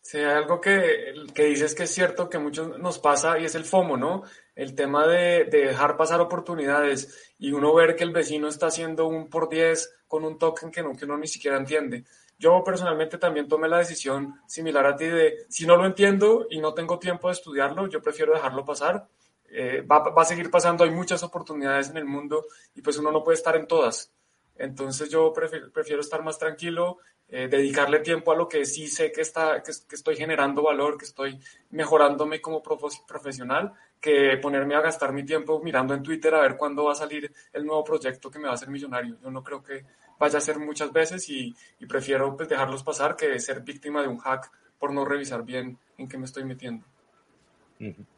[0.00, 3.64] Sí, algo que, que dices que es cierto que muchos nos pasa y es el
[3.64, 4.22] FOMO, ¿no?
[4.54, 9.08] El tema de, de, dejar pasar oportunidades y uno ver que el vecino está haciendo
[9.08, 12.04] un por 10 con un token que, no, que uno ni siquiera entiende.
[12.38, 16.60] Yo personalmente también tomé la decisión similar a ti de si no lo entiendo y
[16.60, 19.08] no tengo tiempo de estudiarlo, yo prefiero dejarlo pasar.
[19.48, 23.10] Eh, va, va a seguir pasando, hay muchas oportunidades en el mundo y pues uno
[23.10, 24.12] no puede estar en todas.
[24.60, 29.22] Entonces yo prefiero, estar más tranquilo, eh, dedicarle tiempo a lo que sí sé que,
[29.22, 31.38] está, que, estoy generando valor, que estoy
[31.70, 36.84] mejorándome como profesional, que ponerme a gastar mi tiempo mirando en Twitter a ver cuándo
[36.84, 39.16] va a salir el nuevo proyecto que me va a hacer millonario.
[39.22, 39.82] Yo no creo que
[40.18, 41.54] vaya a ser muchas veces y,
[41.88, 46.06] prefiero pues, dejarlos pasar que ser víctima de un hack por no revisar bien en
[46.06, 46.84] qué me estoy metiendo.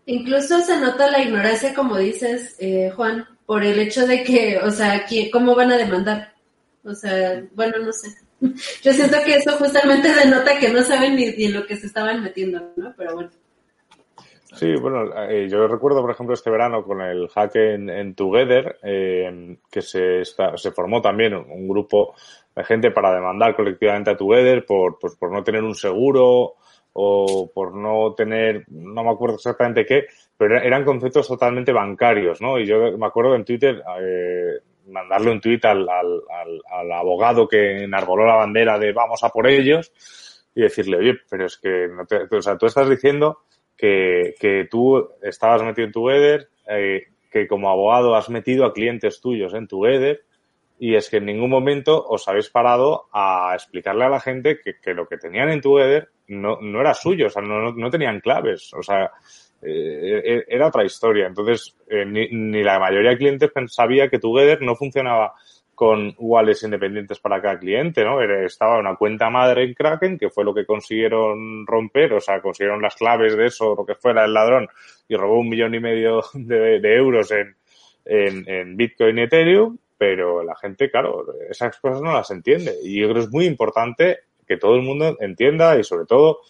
[0.07, 4.73] Incluso se nota la ignorancia, como dices, eh, Juan, por el hecho de que, o
[4.73, 6.32] sea, ¿cómo van a demandar?
[6.85, 8.09] O sea, bueno, no sé.
[8.83, 12.23] Yo siento que eso justamente denota que no saben ni, en lo que se estaban
[12.23, 12.93] metiendo, ¿no?
[12.97, 13.31] Pero bueno.
[14.55, 19.57] Sí, bueno, eh, yo recuerdo, por ejemplo, este verano con el hack en, Together, eh,
[19.71, 22.15] que se, se formó también un grupo
[22.55, 26.57] de gente para demandar colectivamente a Together por, pues, por no tener un seguro
[26.93, 32.59] o por no tener, no me acuerdo exactamente qué, pero eran conceptos totalmente bancarios, ¿no?
[32.59, 36.23] Y yo me acuerdo en Twitter eh, mandarle un tuit al, al,
[36.71, 39.93] al, abogado que enarboló la bandera de vamos a por ellos,
[40.55, 43.45] y decirle, oye, pero es que no te, o sea, tú estás diciendo
[43.77, 48.73] que, que tú estabas metido en tu Ether, eh, que como abogado has metido a
[48.73, 50.25] clientes tuyos en tu Ether
[50.79, 54.79] y es que en ningún momento os habéis parado a explicarle a la gente que,
[54.81, 57.73] que lo que tenían en tu Ether no, no era suyo, o sea, no, no,
[57.73, 59.11] no tenían claves, o sea,
[59.63, 61.27] eh, era otra historia.
[61.27, 65.35] Entonces, eh, ni, ni, la mayoría de clientes sabía que Together no funcionaba
[65.75, 68.21] con wallets independientes para cada cliente, ¿no?
[68.23, 72.83] Estaba una cuenta madre en Kraken, que fue lo que consiguieron romper, o sea, consiguieron
[72.83, 74.69] las claves de eso, lo que fuera el ladrón,
[75.09, 77.57] y robó un millón y medio de, de euros en,
[78.05, 82.75] en, en, Bitcoin y Ethereum, pero la gente, claro, esas cosas no las entiende.
[82.83, 86.41] Y yo creo que es muy importante que todo el mundo entienda y sobre todo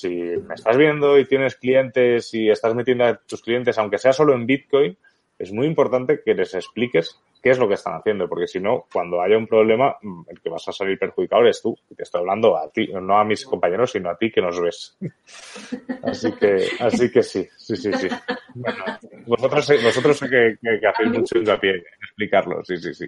[0.00, 4.12] si me estás viendo y tienes clientes y estás metiendo a tus clientes, aunque sea
[4.12, 4.96] solo en Bitcoin,
[5.38, 8.86] es muy importante que les expliques qué es lo que están haciendo, porque si no,
[8.92, 11.76] cuando haya un problema, mm, el que vas a salir perjudicado eres tú.
[11.96, 14.96] Te estoy hablando a ti, no a mis compañeros, sino a ti que nos ves.
[16.02, 18.08] Así que, así que sí, sí, sí, sí.
[18.54, 18.84] Bueno,
[19.26, 23.06] vosotros, vosotros sé que, que, que hacéis mucho hincapié en explicarlo, sí, sí, sí.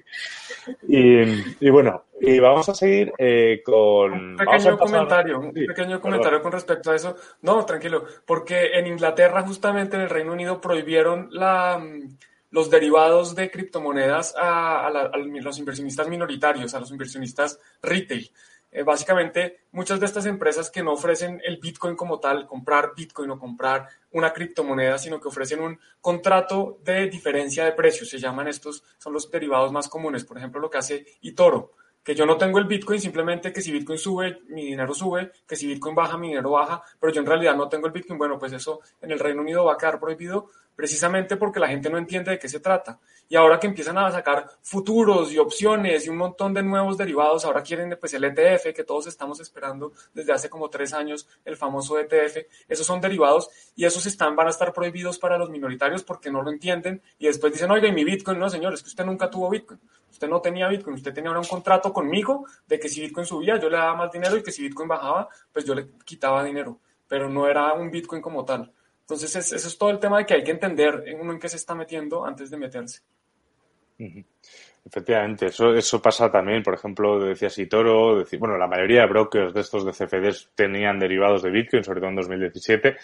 [0.89, 4.13] Y, y bueno, y vamos a seguir eh, con...
[4.13, 6.43] Un pequeño comentario, un sí, pequeño comentario perdón.
[6.43, 7.17] con respecto a eso.
[7.43, 11.83] No, tranquilo, porque en Inglaterra, justamente en el Reino Unido, prohibieron la
[12.51, 18.31] los derivados de criptomonedas a, a, los inversionistas minoritarios, a los inversionistas retail.
[18.73, 23.31] Eh, básicamente, muchas de estas empresas que no ofrecen el Bitcoin como tal, comprar Bitcoin
[23.31, 28.47] o comprar una criptomoneda, sino que ofrecen un contrato de diferencia de precios, se llaman
[28.47, 30.25] estos, son los derivados más comunes.
[30.25, 33.73] Por ejemplo, lo que hace eToro, que yo no tengo el Bitcoin, simplemente que si
[33.73, 37.27] Bitcoin sube, mi dinero sube, que si Bitcoin baja, mi dinero baja, pero yo en
[37.27, 38.19] realidad no tengo el Bitcoin.
[38.19, 40.49] Bueno, pues eso en el Reino Unido va a quedar prohibido
[40.81, 42.99] precisamente porque la gente no entiende de qué se trata.
[43.29, 47.45] Y ahora que empiezan a sacar futuros y opciones y un montón de nuevos derivados,
[47.45, 51.59] ahora quieren pues el ETF que todos estamos esperando desde hace como tres años, el
[51.59, 56.03] famoso ETF, esos son derivados y esos están, van a estar prohibidos para los minoritarios
[56.03, 58.89] porque no lo entienden y después dicen, oiga, y mi Bitcoin, no señor, es que
[58.89, 59.79] usted nunca tuvo Bitcoin,
[60.11, 63.59] usted no tenía Bitcoin, usted tenía ahora un contrato conmigo de que si Bitcoin subía
[63.59, 66.81] yo le daba más dinero y que si Bitcoin bajaba, pues yo le quitaba dinero,
[67.07, 68.73] pero no era un Bitcoin como tal.
[69.11, 71.41] Entonces, es, eso es todo el tema de que hay que entender en uno en
[71.41, 73.01] qué se está metiendo antes de meterse.
[74.83, 79.53] Efectivamente, eso, eso pasa también, por ejemplo, decía Sitoro, decir, bueno, la mayoría de brokers
[79.53, 82.97] de estos de CFDs tenían derivados de Bitcoin, sobre todo en 2017,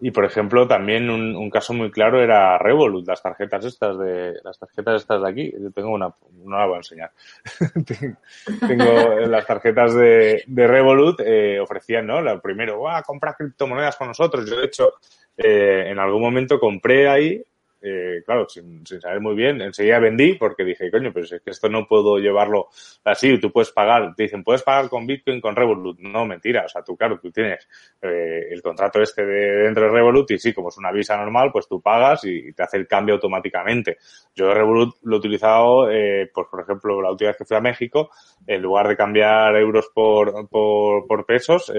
[0.00, 4.58] y por ejemplo, también un, caso muy claro era Revolut, las tarjetas estas de, las
[4.58, 7.10] tarjetas estas de aquí, yo tengo una, no la voy a enseñar,
[8.68, 12.20] tengo las tarjetas de, de Revolut, eh, ofrecían, ¿no?
[12.20, 14.94] La primero, ah, compra criptomonedas con nosotros, yo de hecho,
[15.36, 17.42] eh, en algún momento compré ahí
[17.86, 21.50] eh, claro, sin, sin, saber muy bien, enseguida vendí porque dije, coño, pero es que
[21.50, 22.68] esto no puedo llevarlo
[23.04, 25.98] así, tú puedes pagar, te dicen, puedes pagar con Bitcoin, con Revolut.
[26.00, 27.68] No, mentira, o sea, tú, claro, tú tienes
[28.00, 31.50] eh, el contrato este de dentro de Revolut y sí, como es una visa normal,
[31.52, 33.98] pues tú pagas y te hace el cambio automáticamente.
[34.34, 37.60] Yo Revolut lo he utilizado, eh, pues por ejemplo, la última vez que fui a
[37.60, 38.08] México,
[38.46, 41.70] en lugar de cambiar euros por, por, por pesos,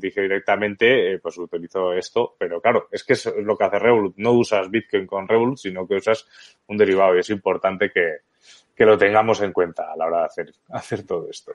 [0.00, 4.32] dije directamente, pues utilizo esto, pero claro, es que es lo que hace Revolut, no
[4.32, 6.26] usas Bitcoin con Revolut, sino que usas
[6.66, 8.18] un derivado y es importante que,
[8.74, 11.52] que lo tengamos en cuenta a la hora de hacer, hacer todo esto.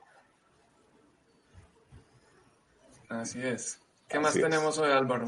[3.09, 3.81] Así es.
[4.07, 5.25] ¿Qué más tenemos hoy, Álvaro?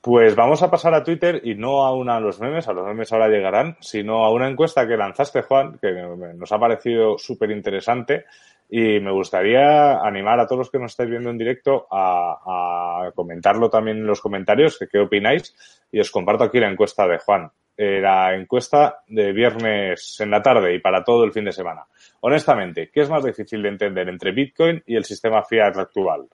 [0.00, 2.86] Pues vamos a pasar a Twitter y no a una a los memes, a los
[2.86, 7.50] memes ahora llegarán, sino a una encuesta que lanzaste, Juan, que nos ha parecido súper
[7.50, 8.24] interesante
[8.68, 13.12] y me gustaría animar a todos los que nos estáis viendo en directo a, a
[13.12, 15.54] comentarlo también en los comentarios, que qué opináis,
[15.90, 20.40] y os comparto aquí la encuesta de Juan eh, la encuesta de viernes en la
[20.40, 21.84] tarde y para todo el fin de semana.
[22.20, 26.26] Honestamente, ¿qué es más difícil de entender entre Bitcoin y el sistema fiat actual?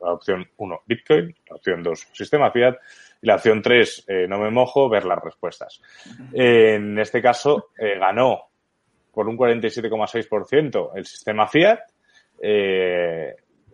[0.00, 1.34] La opción 1, Bitcoin.
[1.48, 2.76] La opción 2, sistema fiat.
[3.22, 5.80] Y la opción 3, eh, no me mojo, ver las respuestas.
[6.32, 8.48] En este caso, eh, ganó
[9.12, 11.80] por un 47,6% el sistema fiat.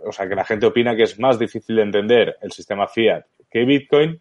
[0.03, 3.25] O sea, que la gente opina que es más difícil de entender el sistema fiat
[3.51, 4.21] que Bitcoin.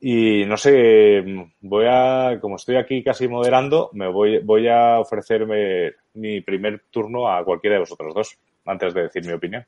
[0.00, 1.24] Y no sé,
[1.60, 7.28] voy a, como estoy aquí casi moderando, me voy, voy a ofrecerme mi primer turno
[7.28, 9.66] a cualquiera de vosotros dos, antes de decir mi opinión.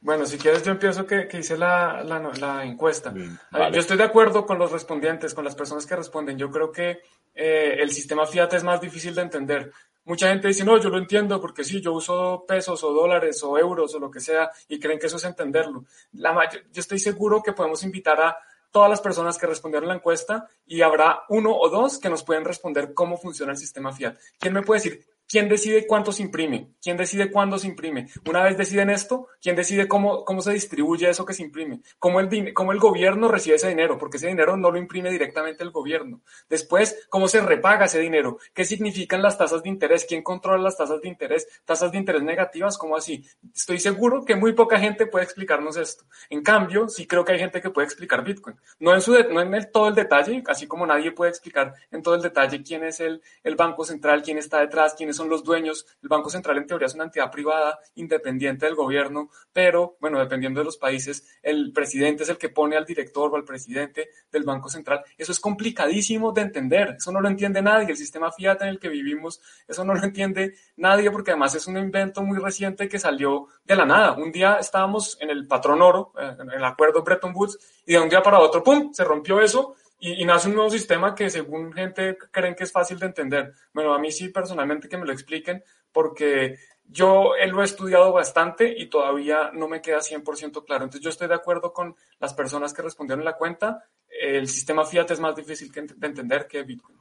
[0.00, 3.12] Bueno, si quieres yo empiezo que, que hice la, la, la encuesta.
[3.50, 3.74] Vale.
[3.74, 6.38] Yo estoy de acuerdo con los respondientes, con las personas que responden.
[6.38, 7.00] Yo creo que
[7.34, 9.72] eh, el sistema fiat es más difícil de entender.
[10.08, 13.58] Mucha gente dice, no, yo lo entiendo porque sí, yo uso pesos o dólares o
[13.58, 15.84] euros o lo que sea y creen que eso es entenderlo.
[16.12, 18.38] La, yo estoy seguro que podemos invitar a
[18.70, 22.46] todas las personas que respondieron la encuesta y habrá uno o dos que nos pueden
[22.46, 24.16] responder cómo funciona el sistema fiat.
[24.38, 26.70] ¿Quién me puede decir ¿Quién decide cuánto se imprime?
[26.82, 28.08] ¿Quién decide cuándo se imprime?
[28.26, 31.82] Una vez deciden esto, ¿quién decide cómo, cómo se distribuye eso que se imprime?
[31.98, 33.98] ¿Cómo el, ¿Cómo el gobierno recibe ese dinero?
[33.98, 36.22] Porque ese dinero no lo imprime directamente el gobierno.
[36.48, 38.38] Después, ¿cómo se repaga ese dinero?
[38.54, 40.06] ¿Qué significan las tasas de interés?
[40.08, 41.46] ¿Quién controla las tasas de interés?
[41.66, 42.78] ¿Tasas de interés negativas?
[42.78, 43.22] ¿Cómo así?
[43.54, 46.04] Estoy seguro que muy poca gente puede explicarnos esto.
[46.30, 48.56] En cambio, sí creo que hay gente que puede explicar Bitcoin.
[48.78, 49.02] No en,
[49.34, 52.82] no en todo el detalle, así como nadie puede explicar en todo el detalle quién
[52.84, 55.86] es el, el Banco Central, quién está detrás, quiénes son los dueños.
[56.02, 60.60] El Banco Central en teoría es una entidad privada independiente del gobierno, pero bueno, dependiendo
[60.60, 64.44] de los países, el presidente es el que pone al director o al presidente del
[64.44, 65.02] Banco Central.
[65.18, 67.90] Eso es complicadísimo de entender, eso no lo entiende nadie.
[67.90, 71.66] El sistema fiat en el que vivimos, eso no lo entiende nadie porque además es
[71.66, 74.12] un invento muy reciente que salió de la nada.
[74.12, 78.00] Un día estábamos en el patrón oro, eh, en el acuerdo Bretton Woods, y de
[78.00, 81.72] un día para otro, ¡pum!, se rompió eso y, nace un nuevo sistema que según
[81.72, 83.52] gente creen que es fácil de entender.
[83.72, 88.72] Bueno, a mí sí personalmente que me lo expliquen porque yo lo he estudiado bastante
[88.76, 90.84] y todavía no me queda 100% claro.
[90.84, 93.84] Entonces yo estoy de acuerdo con las personas que respondieron la cuenta.
[94.08, 96.96] El sistema Fiat es más difícil de entender que Bitcoin.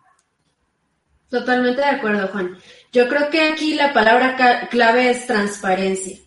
[1.29, 2.57] Totalmente de acuerdo, Juan.
[2.91, 6.17] Yo creo que aquí la palabra clave es transparencia.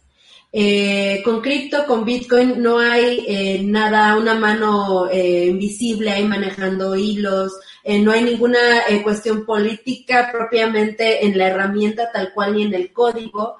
[0.52, 6.96] Eh, con cripto, con Bitcoin, no hay eh, nada, una mano eh, invisible ahí manejando
[6.96, 7.52] hilos,
[7.84, 8.58] no hay ninguna
[9.02, 13.56] cuestión política propiamente en la herramienta tal cual ni en el código,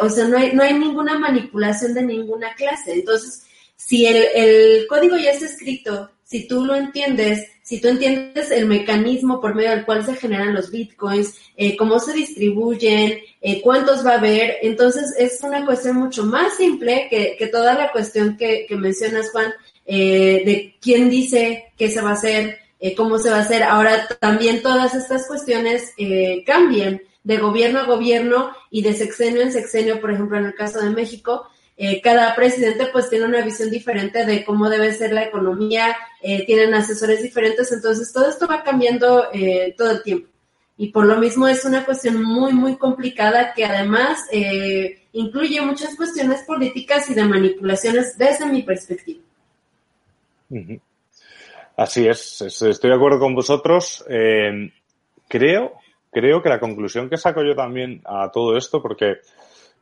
[0.00, 2.94] o sea, no hay, no hay ninguna manipulación de ninguna clase.
[2.94, 8.52] Entonces, si el, el código ya está escrito, si tú lo entiendes, si tú entiendes
[8.52, 13.60] el mecanismo por medio del cual se generan los bitcoins, eh, cómo se distribuyen, eh,
[13.60, 17.90] cuántos va a haber, entonces es una cuestión mucho más simple que, que toda la
[17.90, 19.52] cuestión que, que mencionas, Juan,
[19.84, 22.56] eh, de quién dice qué se va a hacer,
[22.96, 23.64] cómo se va a hacer.
[23.64, 25.92] Ahora también todas estas cuestiones
[26.46, 30.80] cambian de gobierno a gobierno y de sexenio en sexenio, por ejemplo, en el caso
[30.80, 31.48] de México,
[31.78, 36.46] eh, cada presidente pues tiene una visión diferente de cómo debe ser la economía, eh,
[36.46, 40.28] tienen asesores diferentes, entonces todo esto va cambiando eh, todo el tiempo.
[40.78, 44.26] Y por lo mismo es una cuestión muy, muy complicada que además
[45.12, 49.20] incluye muchas cuestiones políticas y de manipulaciones desde mi perspectiva.
[51.78, 54.04] Así es, estoy de acuerdo con vosotros.
[55.28, 55.72] creo,
[56.10, 59.20] creo que la conclusión que saco yo también a todo esto, porque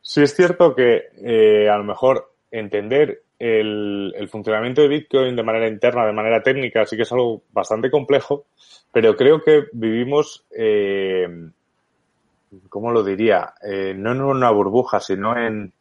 [0.07, 5.67] Sí es cierto que eh, a lo mejor entender el, funcionamiento de Bitcoin de manera
[5.67, 8.45] interna, de manera técnica, sí que es algo bastante complejo,
[8.91, 11.27] pero creo que vivimos, eh,
[12.69, 13.55] ¿cómo lo diría?
[13.67, 15.73] Eh, no en una burbuja, sino en...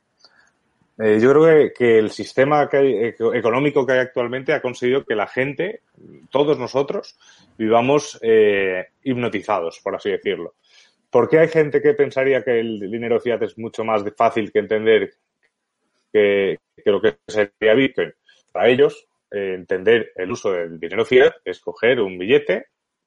[0.97, 5.27] Eh, yo creo que, el sistema que económico que hay actualmente ha conseguido que la
[5.27, 5.83] gente,
[6.31, 7.19] todos nosotros,
[7.59, 8.19] vivamos
[9.03, 10.55] hipnotizados, por así decirlo.
[11.15, 14.59] ¿Por qué hay gente que pensaría que el dinero fiat es mucho más fácil que
[14.59, 15.15] entender
[16.13, 18.13] que, lo que sería Bitcoin?
[18.51, 22.67] Para ellos, eh, entender el uso del dinero fiat es coger un billete,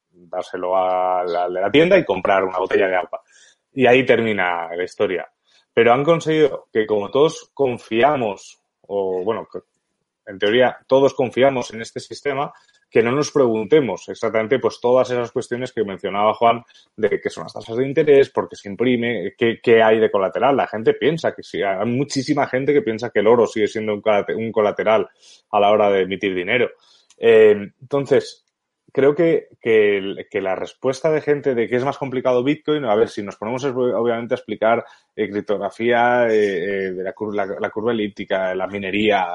[0.10, 3.24] dárselo a la, de la tienda y comprar una botella de agua.
[3.74, 5.30] Y ahí termina la historia.
[5.74, 9.50] Pero han conseguido que como todos confiamos, o bueno,
[10.26, 12.54] en teoría todos confiamos en este sistema,
[12.89, 16.63] que no nos preguntemos exactamente pues todas esas cuestiones que mencionaba Juan
[16.95, 20.10] de qué son las tasas de interés, por qué se imprime, qué, qué hay de
[20.10, 20.56] colateral.
[20.56, 23.93] La gente piensa que sí, hay muchísima gente que piensa que el oro sigue siendo
[23.93, 25.10] un colateral
[25.52, 26.69] a la hora de emitir dinero.
[27.17, 28.45] Eh, entonces,
[28.93, 33.10] creo que, que, la respuesta de gente de que es más complicado Bitcoin, a ver,
[33.10, 37.13] si nos ponemos obviamente a explicar eh, criptografía eh, de la,
[37.60, 39.28] la, curva elíptica, la minería,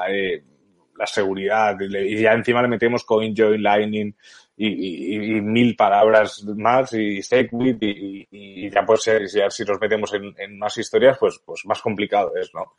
[0.97, 4.15] la seguridad y ya encima le metemos CoinJoin, Lightning
[4.55, 10.77] y, mil palabras más y Segwit y, ya pues ya, si nos metemos en, más
[10.77, 12.73] historias pues, pues más complicado es, ¿no?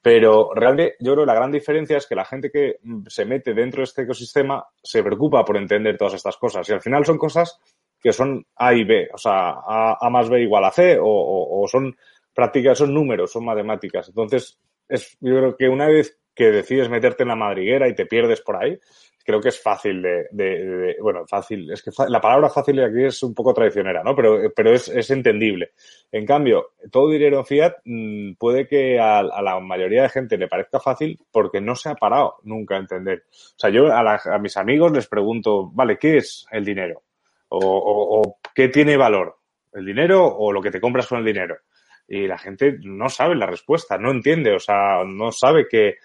[0.00, 2.76] Pero realmente yo creo que la gran diferencia es que la gente que
[3.08, 6.80] se mete dentro de este ecosistema se preocupa por entender todas estas cosas y al
[6.80, 7.58] final son cosas
[8.00, 11.96] que son A y B, o sea, A, más B igual a C o, son
[12.32, 14.08] prácticas, son números, son matemáticas.
[14.08, 18.06] Entonces, es, yo creo que una vez que decides meterte en la madriguera y te
[18.06, 18.78] pierdes por ahí,
[19.24, 23.34] creo que es fácil de, bueno, fácil, es que la palabra fácil aquí es un
[23.34, 24.14] poco traicionera, ¿no?
[24.14, 25.72] Pero, pero es, es entendible.
[26.12, 30.78] En cambio, todo dinero fiat mm, puede que a, la mayoría de gente le parezca
[30.78, 33.24] fácil porque no se ha parado nunca a entender.
[33.28, 37.02] O sea, yo a, a mis amigos les pregunto, vale, ¿qué es el dinero?
[37.48, 39.38] O, o, qué tiene valor?
[39.72, 41.56] ¿El dinero o lo que te compras con el dinero?
[42.06, 45.96] Y la gente no sabe la respuesta, no entiende, o sea, no sabe que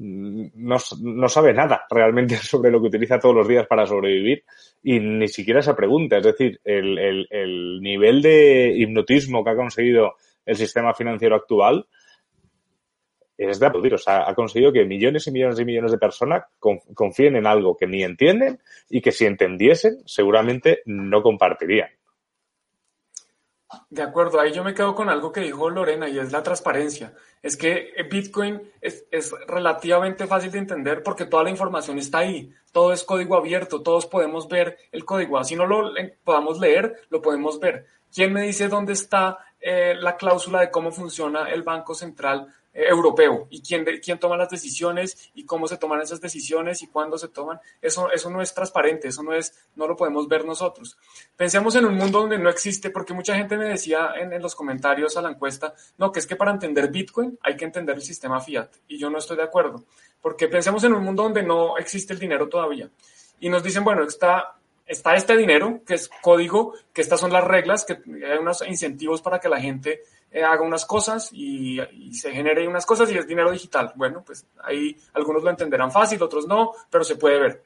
[0.00, 4.44] no, no, sabe nada realmente sobre lo que utiliza todos los días para sobrevivir
[4.82, 6.16] y ni siquiera se pregunta.
[6.16, 10.14] Es decir, el, el, el nivel de hipnotismo que ha conseguido
[10.46, 11.86] el sistema financiero actual
[13.36, 13.94] es de aplaudir.
[13.94, 17.76] O sea, ha conseguido que millones y millones y millones de personas confíen en algo
[17.76, 21.90] que ni entienden y que si entendiesen seguramente no compartirían.
[23.88, 27.14] De acuerdo, ahí yo me quedo con algo que dijo Lorena y es la transparencia.
[27.42, 32.52] Es que Bitcoin es, es, relativamente fácil de entender porque toda la información está ahí,
[32.72, 35.92] todo es código abierto, todos podemos ver el código, así no lo
[36.24, 37.86] podamos leer, lo podemos ver.
[38.12, 43.46] ¿Quién me dice dónde está eh, la cláusula de cómo funciona el Banco Central europeo
[43.50, 47.28] y quién, quién toma las decisiones y cómo se toman esas decisiones y cuándo se
[47.28, 47.60] toman.
[47.82, 50.96] Eso, eso no es transparente, eso no, es, no lo podemos ver nosotros.
[51.36, 54.54] Pensemos en un mundo donde no existe, porque mucha gente me decía en, en los
[54.54, 58.02] comentarios a la encuesta, no, que es que para entender Bitcoin hay que entender el
[58.02, 58.70] sistema fiat.
[58.88, 59.84] Y yo no estoy de acuerdo,
[60.20, 62.88] porque pensemos en un mundo donde no existe el dinero todavía.
[63.40, 64.56] Y nos dicen, bueno, está
[64.90, 69.22] está este dinero, que es código, que estas son las reglas, que hay unos incentivos
[69.22, 70.00] para que la gente
[70.32, 71.80] haga unas cosas y,
[72.12, 73.92] se genere unas cosas y es dinero digital.
[73.96, 77.64] Bueno, pues ahí algunos lo entenderán fácil, otros no, pero se puede ver.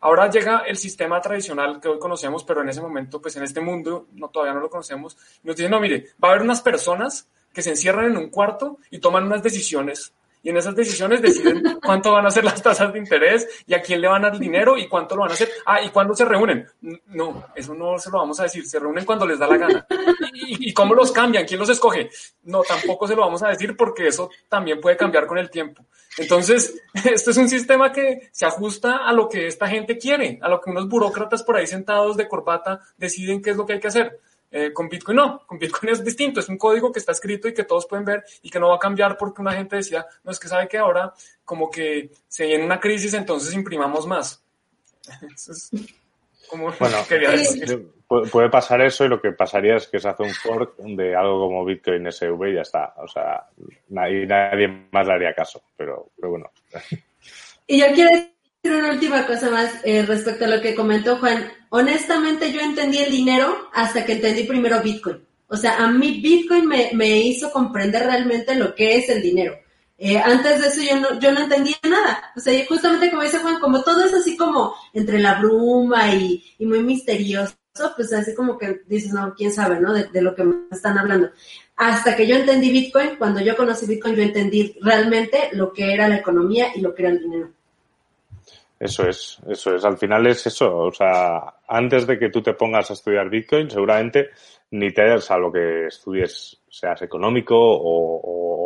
[0.00, 3.60] Ahora llega el sistema tradicional que hoy conocemos, pero en ese momento, pues en este
[3.60, 5.16] mundo no, todavía no lo conocemos.
[5.42, 8.78] nos dicen, no, mire, va a haber unas personas que se encierran en un cuarto
[8.90, 10.12] y toman unas decisiones
[10.46, 13.82] y en esas decisiones deciden cuánto van a ser las tasas de interés y a
[13.82, 15.50] quién le van a dar dinero y cuánto lo van a hacer.
[15.66, 16.64] Ah, y cuándo se reúnen.
[17.08, 18.64] No, eso no se lo vamos a decir.
[18.64, 19.86] Se reúnen cuando les da la gana.
[20.34, 21.44] ¿Y, cómo los cambian?
[21.46, 22.10] ¿Quién los escoge?
[22.44, 25.84] No, tampoco se lo vamos a decir porque eso también puede cambiar con el tiempo.
[26.16, 30.48] Entonces, esto es un sistema que se ajusta a lo que esta gente quiere, a
[30.48, 33.80] lo que unos burócratas por ahí sentados de corbata deciden qué es lo que hay
[33.80, 34.20] que hacer.
[34.58, 37.52] Eh, con Bitcoin no, con Bitcoin es distinto, es un código que está escrito y
[37.52, 40.30] que todos pueden ver y que no va a cambiar porque una gente decía, no
[40.32, 41.12] es que sabe que ahora
[41.44, 44.42] como que se viene una crisis, entonces imprimamos más.
[46.48, 47.92] como bueno, quería decir.
[48.08, 51.48] Puede pasar eso y lo que pasaría es que se hace un fork de algo
[51.48, 52.94] como Bitcoin SV y ya está.
[52.96, 53.46] O sea,
[53.88, 56.50] nadie, nadie más le haría caso, pero, pero bueno.
[57.66, 58.10] Y yo quiero
[58.70, 61.46] una última cosa más eh, respecto a lo que comentó Juan.
[61.70, 65.26] Honestamente, yo entendí el dinero hasta que entendí primero Bitcoin.
[65.48, 69.54] O sea, a mí Bitcoin me, hizo comprender realmente lo que es el dinero.
[69.98, 72.32] Eh, antes de eso yo no, yo no entendía nada.
[72.36, 76.44] O sea, justamente como dice Juan, como todo es así como entre la bruma y,
[76.58, 77.54] y muy misterioso,
[77.94, 79.92] pues así como que dices, no, quién sabe, ¿no?
[79.92, 81.30] De, de, lo que me están hablando.
[81.76, 86.08] Hasta que yo entendí Bitcoin, cuando yo conocí Bitcoin, yo entendí realmente lo que era
[86.08, 87.55] la economía y lo que era el dinero.
[88.78, 89.84] Eso es, eso es.
[89.84, 90.76] Al final es eso.
[90.76, 94.30] O sea, antes de que tú te pongas a estudiar Bitcoin, seguramente
[94.70, 98.20] ni te hayas, lo que estudies, seas económico o,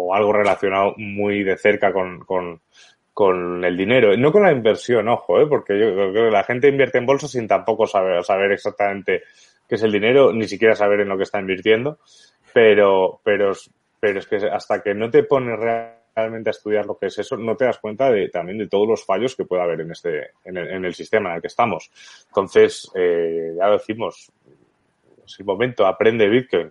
[0.08, 2.60] o, algo relacionado muy de cerca con, con,
[3.14, 4.16] con, el dinero.
[4.16, 5.46] No con la inversión, ojo, ¿eh?
[5.46, 9.22] porque yo creo que la gente invierte en bolsa sin tampoco saber, saber exactamente
[9.68, 12.00] qué es el dinero, ni siquiera saber en lo que está invirtiendo.
[12.52, 13.52] Pero, pero,
[14.00, 17.18] pero es que hasta que no te pones realmente realmente a estudiar lo que es
[17.18, 19.90] eso, no te das cuenta de, también de todos los fallos que puede haber en
[19.92, 21.90] este, en el, en el sistema en el que estamos.
[22.28, 24.30] Entonces, eh, ya lo decimos,
[25.24, 26.70] es el momento, aprende Bitcoin.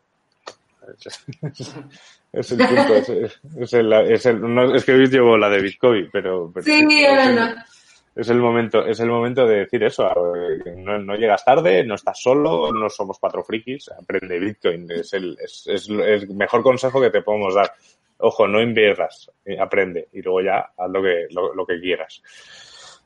[2.32, 3.10] Es, el punto, es,
[3.58, 6.84] es, el, es, el, no, es que hoy llevo la de Bitcoin, pero, pero sí,
[6.84, 7.56] no.
[8.16, 10.08] es el momento, es el momento de decir eso.
[10.78, 14.92] No, no, llegas tarde, no estás solo, no somos cuatro frikis, aprende Bitcoin.
[14.92, 17.74] Es el, es, es, el mejor consejo que te podemos dar
[18.20, 22.22] ojo, no inviertas, eh, aprende y luego ya haz lo que, lo, que quieras.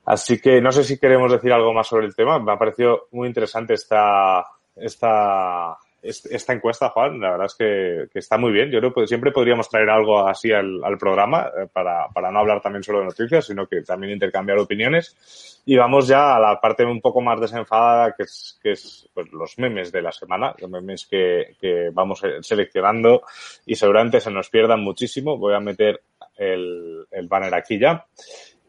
[0.05, 2.39] Así que no sé si queremos decir algo más sobre el tema.
[2.39, 4.45] Me ha parecido muy interesante esta,
[4.75, 8.69] esta, esta encuesta, Juan, la verdad es que, está muy bien.
[8.69, 12.61] Yo creo que siempre podríamos traer algo así al, programa eh, para, para, no hablar
[12.61, 15.61] también solo de noticias, sino que también intercambiar opiniones.
[15.65, 19.31] Y vamos ya a la parte un poco más desenfadada, que es, que es pues,
[19.31, 23.23] los memes de la semana, los memes que, que vamos seleccionando
[23.65, 25.37] y seguramente se nos pierdan muchísimo.
[25.37, 26.01] Voy a meter
[26.35, 28.05] el, el banner aquí ya.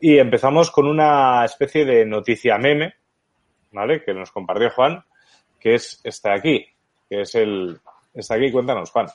[0.00, 2.94] Y empezamos con una especie de noticia meme,
[3.72, 4.04] ¿vale?
[4.04, 5.02] Que nos compartió Juan,
[5.58, 6.73] que es esta de aquí
[7.14, 7.78] que es el...
[8.12, 9.06] Está aquí, cuéntanos, Juan.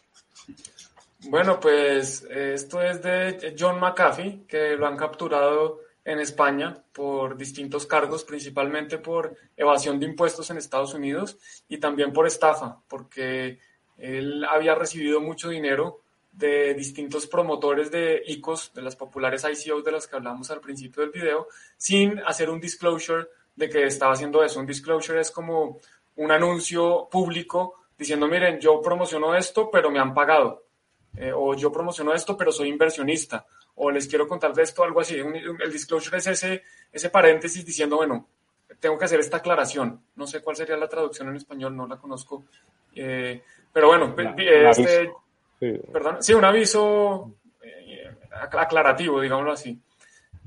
[1.25, 7.85] Bueno, pues esto es de John McAfee, que lo han capturado en España por distintos
[7.85, 11.37] cargos, principalmente por evasión de impuestos en Estados Unidos
[11.67, 13.59] y también por estafa, porque
[13.97, 19.91] él había recibido mucho dinero de distintos promotores de ICOs, de las populares ICOs de
[19.91, 21.47] las que hablamos al principio del video,
[21.77, 24.59] sin hacer un disclosure de que estaba haciendo eso.
[24.59, 25.79] Un disclosure es como
[26.15, 30.63] un anuncio público diciendo, miren, yo promociono esto, pero me han pagado.
[31.17, 33.45] eh, o yo promociono esto, pero soy inversionista,
[33.75, 35.15] o les quiero contar de esto, algo así.
[35.17, 38.27] el disclosure es ese, ese paréntesis diciendo, bueno,
[38.79, 40.01] tengo que hacer esta aclaración.
[40.15, 42.45] No sé cuál sería la traducción en español, no la conozco.
[42.95, 43.41] Eh,
[43.73, 45.11] pero bueno, este,
[45.91, 49.77] perdón, sí, un aviso eh, aclarativo, digámoslo así.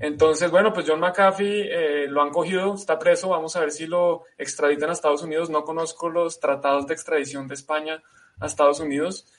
[0.03, 3.87] Entonces, bueno, pues John McAfee eh, lo han cogido, está preso, vamos a ver si
[3.87, 5.49] lo extraditan a Estados Unidos.
[5.49, 8.03] No conozco los tratados de extradición de España
[8.41, 9.33] a Estados Unidos.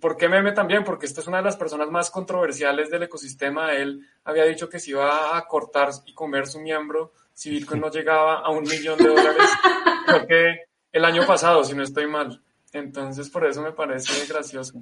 [0.00, 0.84] ¿Por qué meme también?
[0.84, 3.74] Porque esta es una de las personas más controversiales del ecosistema.
[3.74, 7.90] Él había dicho que se iba a cortar y comer su miembro si Bitcoin no
[7.90, 9.50] llegaba a un millón de dólares.
[10.06, 10.60] Creo que
[10.92, 12.40] el año pasado, si no estoy mal.
[12.72, 14.80] Entonces, por eso me parece gracioso.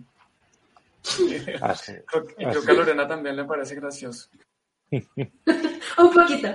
[1.62, 1.74] Ah,
[2.07, 4.28] creo, y creo que a Lorena también le parece gracioso.
[5.99, 6.49] un poquito.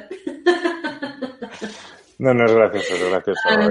[2.20, 3.42] No, no es gracioso, es gracioso.
[3.50, 3.70] Ah.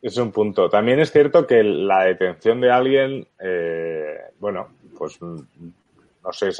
[0.00, 0.68] Es un punto.
[0.68, 4.68] También es cierto que la detención de alguien, eh, bueno,
[4.98, 6.50] pues no sé,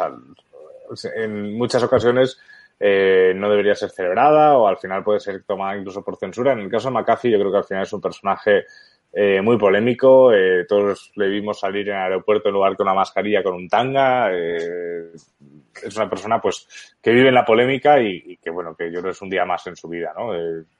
[1.14, 2.38] en muchas ocasiones
[2.80, 6.52] eh, no debería ser celebrada o al final puede ser tomada incluso por censura.
[6.52, 8.64] En el caso de McAfee, yo creo que al final es un personaje
[9.14, 10.32] eh, muy polémico.
[10.68, 14.30] todos le vimos salir en el aeropuerto en lugar con una mascarilla con un tanga.
[14.32, 19.12] es una persona pues que vive en la polémica y, que bueno que yo creo
[19.12, 20.32] es un día más en su vida, ¿no?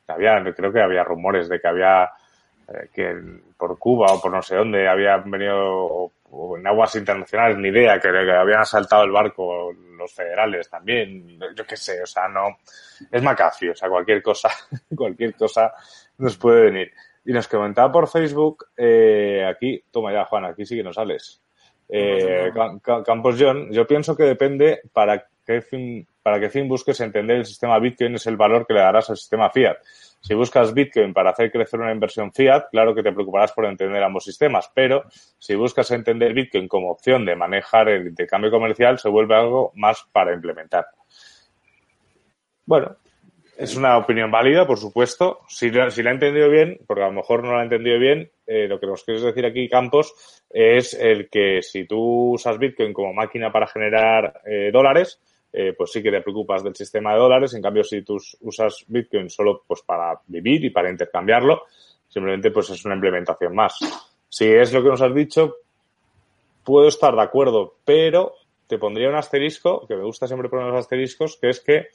[0.09, 2.11] había creo que había rumores de que había
[2.66, 3.14] eh, que
[3.59, 8.01] por Cuba o por no sé dónde habían venido o, en aguas internacionales, ni idea,
[8.01, 12.59] que, habían asaltado el barco los federales también, yo qué sé, o sea, no,
[13.11, 14.49] es McAfee, o sea, cualquier cosa,
[14.97, 15.72] cualquier cosa
[16.18, 16.93] nos puede venir.
[17.25, 21.41] Y nos comentaba por Facebook, eh, aquí, toma ya, Juan, aquí sí que nos sales.
[21.89, 22.51] Eh,
[22.83, 27.45] Campos John, yo pienso que depende para qué fin, para qué fin busques entender el
[27.45, 29.77] sistema Bitcoin es el valor que le darás al sistema Fiat.
[30.20, 34.03] Si buscas Bitcoin para hacer crecer una inversión fiat, claro que te preocuparás por entender
[34.03, 35.05] ambos sistemas, pero
[35.39, 40.07] si buscas entender Bitcoin como opción de manejar el intercambio comercial, se vuelve algo más
[40.12, 40.87] para implementar.
[42.64, 42.97] Bueno,
[43.57, 45.41] es una opinión válida, por supuesto.
[45.49, 48.67] Si, la he entendido bien, porque a lo mejor no la he entendido bien, eh,
[48.69, 50.15] lo que nos quieres decir aquí, Campos,
[50.51, 55.21] es el que si tú usas Bitcoin como máquina para generar eh, dólares,
[55.53, 57.55] eh, pues sí que te preocupas del sistema de dólares.
[57.55, 61.63] En cambio, si tú usas Bitcoin solo pues para vivir y para intercambiarlo,
[62.09, 63.79] simplemente pues es una implementación más.
[64.29, 65.57] Si es lo que nos has dicho,
[66.65, 68.35] puedo estar de acuerdo, pero
[68.67, 71.89] te pondría un asterisco, que me gusta siempre poner los asteriscos, que es que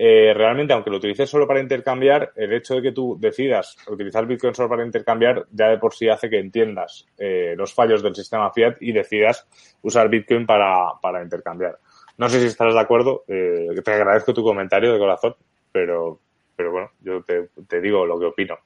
[0.00, 4.26] eh, realmente, aunque lo utilices solo para intercambiar, el hecho de que tú decidas utilizar
[4.28, 8.14] Bitcoin solo para intercambiar ya de por sí hace que entiendas eh, los fallos del
[8.14, 9.48] sistema fiat y decidas
[9.82, 11.80] usar Bitcoin para, para intercambiar.
[12.16, 15.34] No sé si estarás de acuerdo, eh, te agradezco tu comentario de corazón,
[15.72, 16.20] pero,
[16.54, 18.56] pero bueno, yo te, digo lo que opino.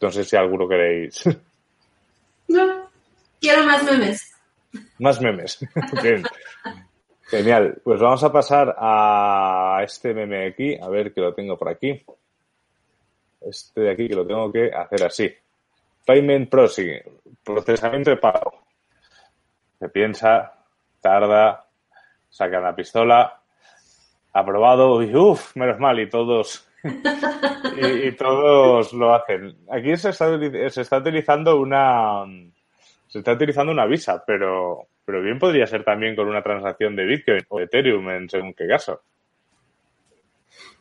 [0.00, 1.22] No sé si alguno queréis.
[2.48, 2.90] No,
[3.40, 4.34] quiero más memes.
[4.98, 5.64] Más memes.
[6.02, 6.24] Bien.
[7.32, 7.80] Genial.
[7.82, 12.04] Pues vamos a pasar a este meme aquí, a ver que lo tengo por aquí.
[13.40, 15.34] Este de aquí que lo tengo que hacer así.
[16.04, 17.00] Payment processing,
[17.42, 18.52] procesamiento de pago.
[19.78, 20.52] Se piensa,
[21.00, 21.64] tarda,
[22.28, 23.40] sacan la pistola,
[24.34, 29.56] aprobado, y uff, menos mal, y todos, y, todos lo hacen.
[29.70, 32.24] Aquí se está, se está utilizando una,
[33.12, 37.04] se está utilizando una visa, pero, pero bien podría ser también con una transacción de
[37.04, 39.02] Bitcoin o Ethereum en según qué caso.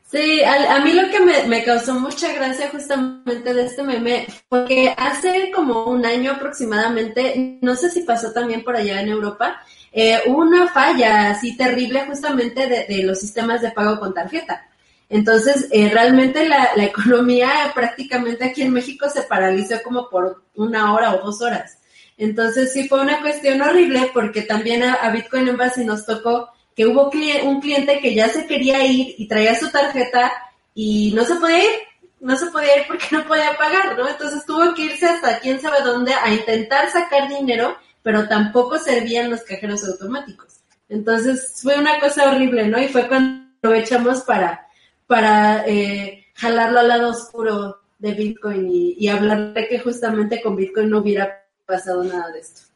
[0.10, 4.96] Sí, a, mí lo que me, causó mucha gracia justamente de este meme fue que
[4.96, 9.62] hace como un año aproximadamente, no sé si pasó también por allá en Europa,
[9.92, 14.70] eh, una falla así terrible justamente de, los sistemas de pago con tarjeta.
[15.10, 21.14] Entonces, eh, realmente la, economía prácticamente aquí en México se paralizó como por una hora
[21.14, 21.81] o dos horas.
[22.22, 26.86] Entonces, sí fue una cuestión horrible porque también a, Bitcoin en base nos tocó que
[26.86, 27.10] hubo
[27.44, 30.32] un cliente que ya se quería ir y traía su tarjeta
[30.74, 31.72] y no se podía ir,
[32.20, 34.08] no se podía ir porque no podía pagar, ¿no?
[34.08, 39.30] Entonces tuvo que irse hasta quién sabe dónde a intentar sacar dinero pero tampoco servían
[39.30, 40.62] los cajeros automáticos.
[40.90, 42.82] Entonces fue una cosa horrible, ¿no?
[42.82, 44.68] Y fue cuando aprovechamos para,
[45.08, 50.90] para eh, jalarlo al lado oscuro de Bitcoin y, hablar de que justamente con Bitcoin
[50.90, 51.41] no hubiera
[51.72, 52.72] pasado nada de esto.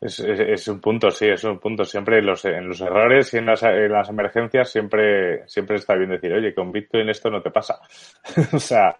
[0.00, 1.84] Es, un punto, sí, es un punto.
[1.84, 6.10] Siempre los, en los errores y en las, en las, emergencias siempre, siempre está bien
[6.10, 7.80] decir, oye, con Bitcoin esto no te pasa.
[8.52, 8.96] o sea,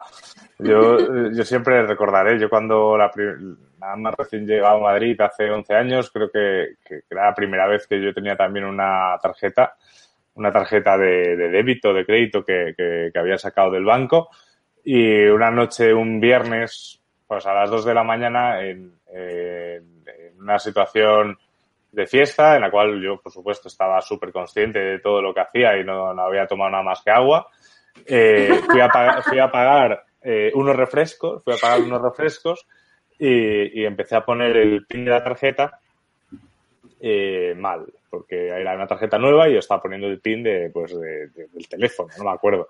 [0.59, 3.13] yo, yo siempre recordaré, yo cuando la,
[3.79, 6.75] nada más recién llegado a Madrid hace 11 años, creo que,
[7.09, 9.77] era la primera vez que yo tenía también una tarjeta,
[10.35, 14.31] una tarjeta de, débito, de crédito que, que, había sacado del banco.
[14.83, 16.98] Y una noche, un viernes,
[17.29, 18.99] pues a las 2 de la mañana, en,
[20.41, 21.39] una situación
[21.93, 25.41] de fiesta en la cual yo, por supuesto, estaba súper consciente de todo lo que
[25.41, 27.49] hacía y no, no había tomado nada más que agua.
[28.07, 32.67] Eh, fui a pagar, fui a pagar eh, unos refrescos, fui a pagar unos refrescos
[33.19, 35.81] y, y empecé a poner el pin de la tarjeta
[37.01, 40.99] eh, mal, porque era una tarjeta nueva y yo estaba poniendo el pin de, pues,
[40.99, 42.69] de, de, del teléfono, no me acuerdo.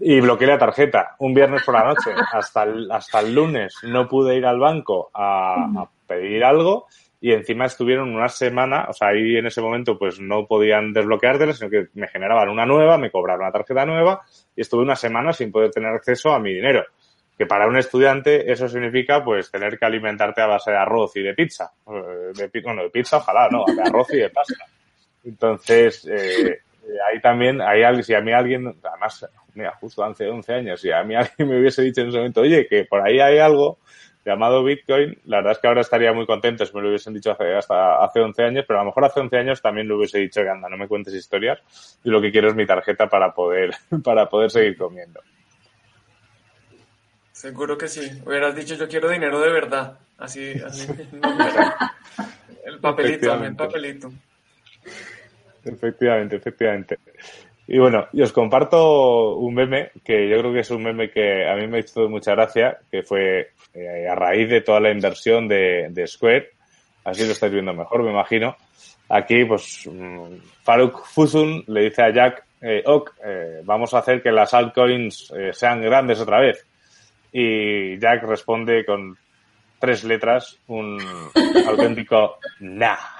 [0.00, 2.10] Y bloqueé la tarjeta un viernes por la noche.
[2.32, 6.86] Hasta el, hasta el lunes no pude ir al banco a, a pedir algo
[7.20, 11.52] y encima estuvieron una semana, o sea, ahí en ese momento pues no podían desbloqueártela,
[11.52, 14.22] sino que me generaban una nueva, me cobraron una tarjeta nueva
[14.56, 16.82] y estuve una semana sin poder tener acceso a mi dinero.
[17.36, 21.22] Que para un estudiante eso significa pues tener que alimentarte a base de arroz y
[21.22, 21.70] de pizza.
[21.86, 24.64] Eh, de, bueno, de pizza ojalá, no, de arroz y de pasta.
[25.24, 26.60] Entonces, eh,
[27.06, 29.26] ahí también, alguien, si a mí alguien, además,
[29.60, 32.40] mira, justo hace 11 años, si a mí alguien me hubiese dicho en ese momento,
[32.40, 33.78] oye, que por ahí hay algo,
[34.24, 37.30] llamado Bitcoin, la verdad es que ahora estaría muy contento si me lo hubiesen dicho
[37.30, 40.18] hace, hasta hace 11 años, pero a lo mejor hace 11 años también lo hubiese
[40.18, 41.60] dicho que anda, no me cuentes historias
[42.04, 43.70] y lo que quiero es mi tarjeta para poder,
[44.04, 45.20] para poder seguir comiendo.
[47.32, 48.20] Seguro que sí.
[48.26, 49.98] Hubieras dicho yo quiero dinero de verdad.
[50.18, 50.86] Así, así.
[52.66, 54.12] el papelito, también papelito.
[55.64, 56.98] Efectivamente, efectivamente.
[57.72, 61.48] Y bueno, y os comparto un meme que yo creo que es un meme que
[61.48, 65.46] a mí me hizo mucha gracia, que fue eh, a raíz de toda la inversión
[65.46, 66.50] de, de, Square.
[67.04, 68.56] Así lo estáis viendo mejor, me imagino.
[69.08, 74.20] Aquí, pues, mmm, Faruk Fusun le dice a Jack, eh, Ok, eh, vamos a hacer
[74.20, 76.66] que las altcoins sean grandes otra vez.
[77.32, 79.16] Y Jack responde con
[79.78, 80.98] tres letras, un
[81.68, 83.19] auténtico nah.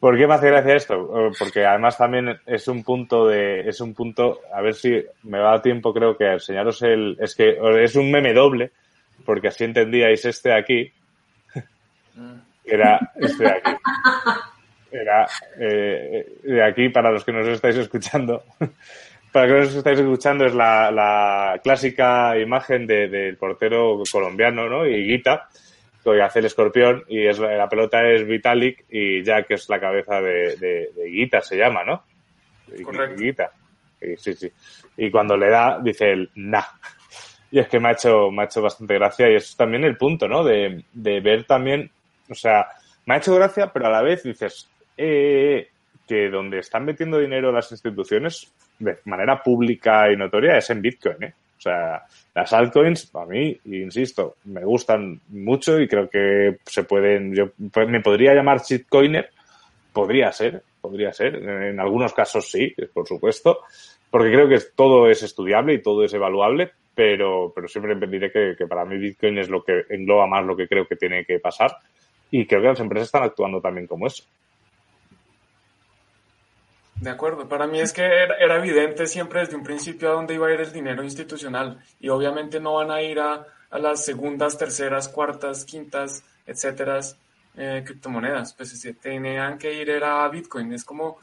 [0.00, 1.32] ¿Por qué me hace gracia esto?
[1.38, 5.54] Porque además también es un punto de, es un punto, a ver si me va
[5.54, 8.72] a tiempo creo que a enseñaros el, es que es un meme doble,
[9.24, 10.92] porque así entendíais este de aquí,
[12.64, 13.70] era este de aquí.
[14.90, 15.26] Era
[15.58, 18.44] eh, de aquí, para los que nos estáis escuchando,
[19.32, 24.02] para los que nos estáis escuchando, es la, la clásica imagen del de, de portero
[24.10, 24.86] colombiano, ¿no?
[24.86, 25.48] Y Guita,
[26.12, 30.20] que hace el escorpión, y es la, pelota es Vitalik, y Jack es la cabeza
[30.20, 32.04] de, de, de Guita, se llama, ¿no?
[32.82, 33.22] Correcto.
[33.22, 33.50] Guita.
[34.00, 34.50] Y, sí, sí.
[34.96, 36.62] Y cuando le da, dice el nah.
[37.50, 39.96] Y es que me ha hecho, me ha hecho bastante gracia y es también el
[39.96, 40.42] punto, ¿no?
[40.42, 41.90] De, de ver también,
[42.28, 42.66] o sea,
[43.06, 45.68] me ha hecho gracia, pero a la vez dices, eh,
[46.06, 51.22] que donde están metiendo dinero las instituciones de manera pública y notoria es en Bitcoin,
[51.22, 51.34] ¿eh?
[51.58, 52.02] O sea,
[52.34, 57.50] las altcoins, a mí, insisto, me gustan mucho y creo que se pueden, yo
[57.88, 59.30] me podría llamar shitcoiner,
[59.92, 63.60] podría ser, podría ser, en algunos casos sí, por supuesto,
[64.10, 68.54] porque creo que todo es estudiable y todo es evaluable, pero, pero siempre diré que,
[68.56, 71.38] que, para mí Bitcoin es lo que engloba más lo que creo que tiene que
[71.38, 71.76] pasar
[72.30, 74.24] y creo que las empresas están actuando también como eso.
[77.00, 80.46] De acuerdo, para mí es que era, evidente siempre desde un principio a dónde iba
[80.46, 85.08] a ir el dinero institucional y obviamente no van a ir a, las segundas, terceras,
[85.08, 87.00] cuartas, quintas, etcétera,
[87.56, 91.18] eh, criptomonedas, pues tenían que ir era a Bitcoin, es como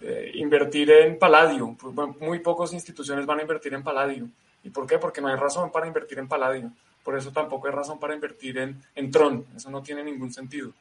[0.00, 4.30] eh, invertir en Palladium, pues, muy pocas instituciones van a invertir en Palladium.
[4.62, 4.98] ¿Y por qué?
[4.98, 6.72] Porque no hay razón para invertir en Palladium.
[7.02, 9.44] Por eso tampoco hay razón para invertir en Tron.
[9.56, 10.72] Eso no tiene ningún sentido.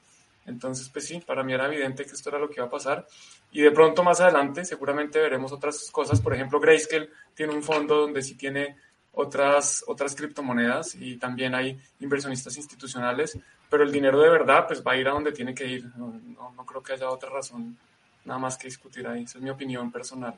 [0.45, 3.07] Entonces, pues sí, para mí era evidente que esto era lo que iba a pasar.
[3.51, 6.21] Y de pronto más adelante seguramente veremos otras cosas.
[6.21, 8.75] Por ejemplo, Grayscale tiene un fondo donde sí tiene
[9.13, 13.37] otras, otras criptomonedas y también hay inversionistas institucionales.
[13.69, 15.85] Pero el dinero de verdad pues va a ir a donde tiene que ir.
[15.95, 17.77] No, no, no creo que haya otra razón
[18.23, 19.23] nada más que discutir ahí.
[19.23, 20.37] Esa es mi opinión personal.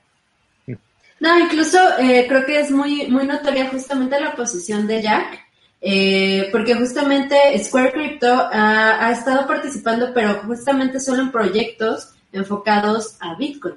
[1.19, 5.46] No, incluso eh, creo que es muy, muy notoria justamente la posición de Jack,
[5.81, 13.35] eh, porque justamente Square Crypto ha, estado participando, pero justamente solo en proyectos enfocados a
[13.35, 13.75] Bitcoin.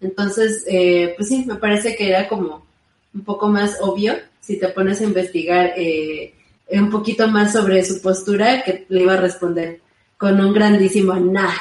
[0.00, 2.66] Entonces, eh, pues sí, me parece que era como
[3.14, 6.34] un poco más obvio si te pones a investigar eh,
[6.70, 9.80] un poquito más sobre su postura, que le iba a responder
[10.16, 11.52] con un grandísimo nah.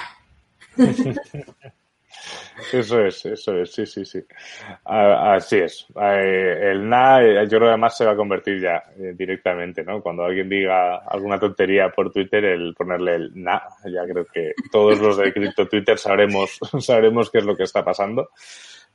[2.72, 4.20] Eso es, eso es, sí, sí, sí.
[4.86, 5.86] Así es.
[5.96, 10.02] El NA, yo creo que además se va a convertir ya eh, directamente, ¿no?
[10.02, 15.00] Cuando alguien diga alguna tontería por Twitter, el ponerle el NA, ya creo que todos
[15.00, 18.30] los de Crypto Twitter sabremos, sabremos qué es lo que está pasando.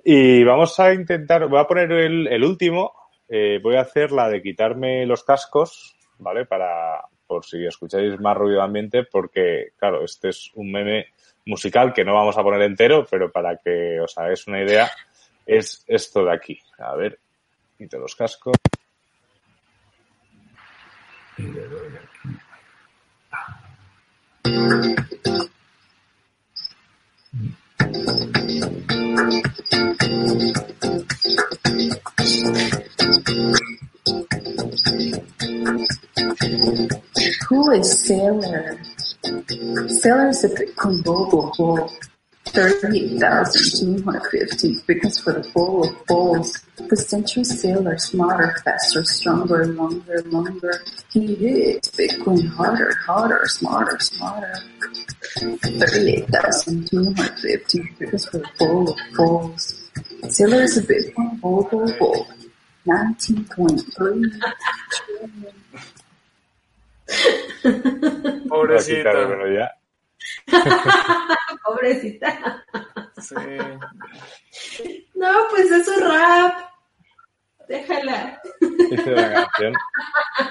[0.04, 2.92] Y vamos a intentar, voy a poner el, el último,
[3.28, 6.46] eh, voy a hacer la de quitarme los cascos, ¿vale?
[6.46, 11.08] Para, por si escucháis más ruido ambiente, porque, claro, este es un meme
[11.48, 14.90] musical que no vamos a poner entero, pero para que os hagáis una idea,
[15.46, 16.60] es esto de aquí.
[16.78, 17.18] A ver,
[17.76, 18.54] quito los cascos.
[37.50, 38.97] Who?
[39.48, 41.90] Sailor is a Bitcoin global bull.
[42.44, 50.82] 38,250 because for the bowl of bowls, the century sailor smarter, faster, stronger, longer, longer.
[51.12, 54.54] He hits Bitcoin harder, harder, smarter, smarter.
[55.36, 59.88] 38,250 because for the bowl of bowls.
[60.28, 62.26] Sailor is a Bitcoin bull, bull, bull.
[62.86, 64.40] 19.3 trillion.
[68.48, 69.12] Pobrecita.
[69.52, 69.72] Ya.
[71.64, 72.64] Pobrecita.
[73.18, 73.34] Sí.
[75.14, 76.60] No, pues es un rap.
[77.68, 78.40] Déjala.
[78.90, 79.74] Hice una canción.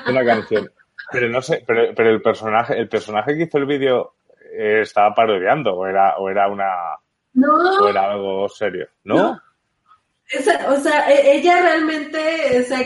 [0.08, 0.72] Una canción.
[1.12, 4.16] Pero no sé, pero, pero el personaje, el personaje que hizo el vídeo
[4.52, 6.98] eh, estaba parodiando o era, o era una
[7.34, 9.40] No, o era algo serio, ¿no?
[10.30, 12.82] esa- o sea, e- ella realmente o sea,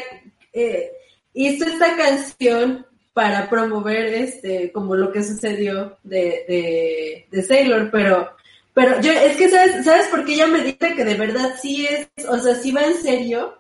[0.54, 0.92] eh,
[1.34, 8.32] hizo esta canción para promover este como lo que sucedió de, de, de Sailor, pero
[8.74, 11.86] pero yo es que sabes sabes por qué ella me dice que de verdad sí
[11.86, 13.58] es, o sea, sí va en serio.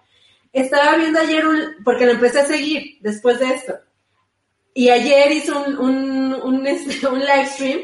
[0.54, 3.74] Estaba viendo ayer un porque la empecé a seguir después de esto.
[4.74, 7.82] Y ayer hizo un, un, un, este, un live stream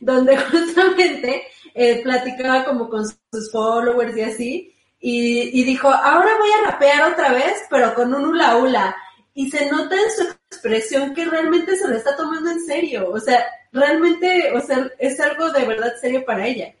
[0.00, 1.42] donde justamente
[1.74, 7.12] eh, platicaba como con sus followers y así, y, y dijo, ahora voy a rapear
[7.12, 8.96] otra vez, pero con un hula hula.
[9.38, 13.08] Y se nota en su expresión que realmente se lo está tomando en serio.
[13.12, 16.74] O sea, realmente, o sea, es algo de verdad serio para ella.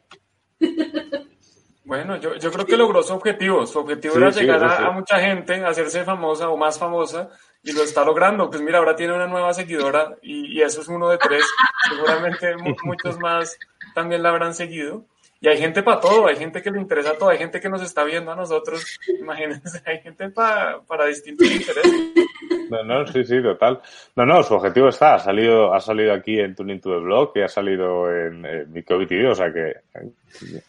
[1.84, 3.64] Bueno, yo, yo creo que logró su objetivo.
[3.66, 4.82] Su objetivo Sí, era sí, llegar a, sí.
[4.84, 7.30] a mucha gente, hacerse famosa o más famosa,
[7.62, 8.50] y lo está logrando.
[8.50, 11.44] Pues mira, ahora tiene una nueva seguidora y, y eso es uno de tres.
[11.88, 13.56] Seguramente mu- muchos más
[13.94, 15.04] también la habrán seguido.
[15.40, 17.80] Y hay gente para todo, hay gente que le interesa todo, hay gente que nos
[17.82, 18.98] está viendo a nosotros.
[19.20, 21.92] Imagínense, hay gente pa- para distintos intereses.
[22.70, 23.80] No, no, sí, sí, total.
[24.16, 27.32] No, no, su objetivo está, ha salido, ha salido aquí en Tuning to the Blog
[27.36, 29.74] y ha salido en, en mi COVID TV, o sea que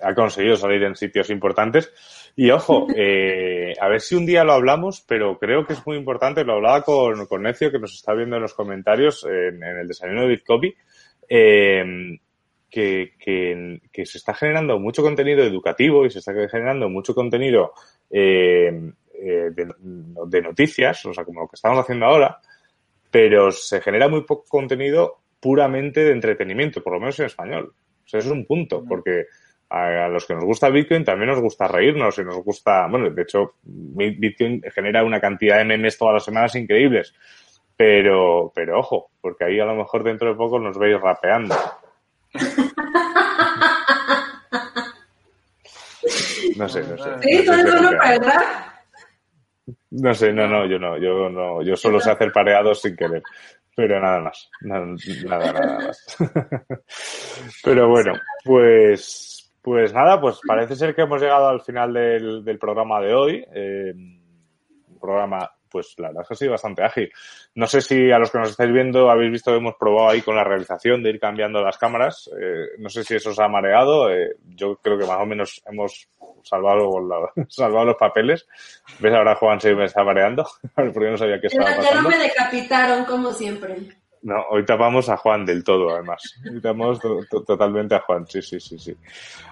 [0.01, 1.91] ha conseguido salir en sitios importantes.
[2.35, 5.97] Y ojo, eh, a ver si un día lo hablamos, pero creo que es muy
[5.97, 9.77] importante, lo hablaba con, con Necio, que nos está viendo en los comentarios en, en
[9.79, 10.75] el desayuno de Bitcopy,
[11.27, 12.19] eh,
[12.69, 17.73] que, que, que se está generando mucho contenido educativo y se está generando mucho contenido
[18.09, 19.73] eh, eh, de,
[20.27, 22.37] de noticias, o sea, como lo que estamos haciendo ahora,
[23.11, 27.73] pero se genera muy poco contenido puramente de entretenimiento, por lo menos en español.
[28.05, 29.25] O sea, eso es un punto, porque
[29.69, 33.09] a, a los que nos gusta Bitcoin también nos gusta reírnos y nos gusta, bueno,
[33.09, 37.13] de hecho, Bi- Bitcoin genera una cantidad de memes todas las semanas increíbles.
[37.77, 41.55] Pero, pero ojo, porque ahí a lo mejor dentro de poco nos veis rapeando.
[46.55, 47.09] No sé, no sé.
[47.21, 48.43] Sí, ¿tú eres bueno para el rap?
[49.91, 53.23] No sé, no, no, yo no, yo no, yo solo sé hacer pareados sin querer,
[53.75, 54.85] pero nada más, nada,
[55.25, 56.17] nada, nada más.
[57.63, 58.13] Pero bueno,
[58.43, 63.13] pues, pues nada, pues parece ser que hemos llegado al final del, del programa de
[63.13, 67.11] hoy, eh, un programa, pues la verdad es que ha sido bastante ágil.
[67.55, 70.21] No sé si a los que nos estáis viendo habéis visto que hemos probado ahí
[70.21, 73.47] con la realización de ir cambiando las cámaras, eh, no sé si eso os ha
[73.47, 76.07] mareado, eh, yo creo que más o menos hemos
[76.43, 78.47] salvado, la- salvado los papeles.
[78.99, 79.13] ¿Ves?
[79.13, 80.45] Ahora Juan se me está mareando,
[80.75, 82.09] porque no sabía qué estaba Ya, ya no pasando.
[82.09, 83.75] me decapitaron como siempre.
[84.21, 86.21] No, hoy tapamos a Juan del todo, además.
[86.51, 88.93] Hoy tapamos to- to- totalmente a Juan, sí, sí, sí, sí.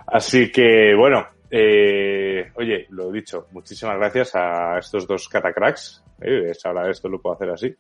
[0.07, 6.03] Así que, bueno, eh, oye, lo dicho, muchísimas gracias a estos dos catacracks.
[6.21, 7.75] Eh, ahora esto lo puedo hacer así.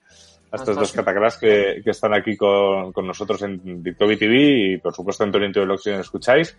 [0.51, 4.77] A estos dos catacracks que, que están aquí con, con nosotros en Bitcoin TV y,
[4.77, 6.57] por supuesto, en Torrent Blog si nos escucháis.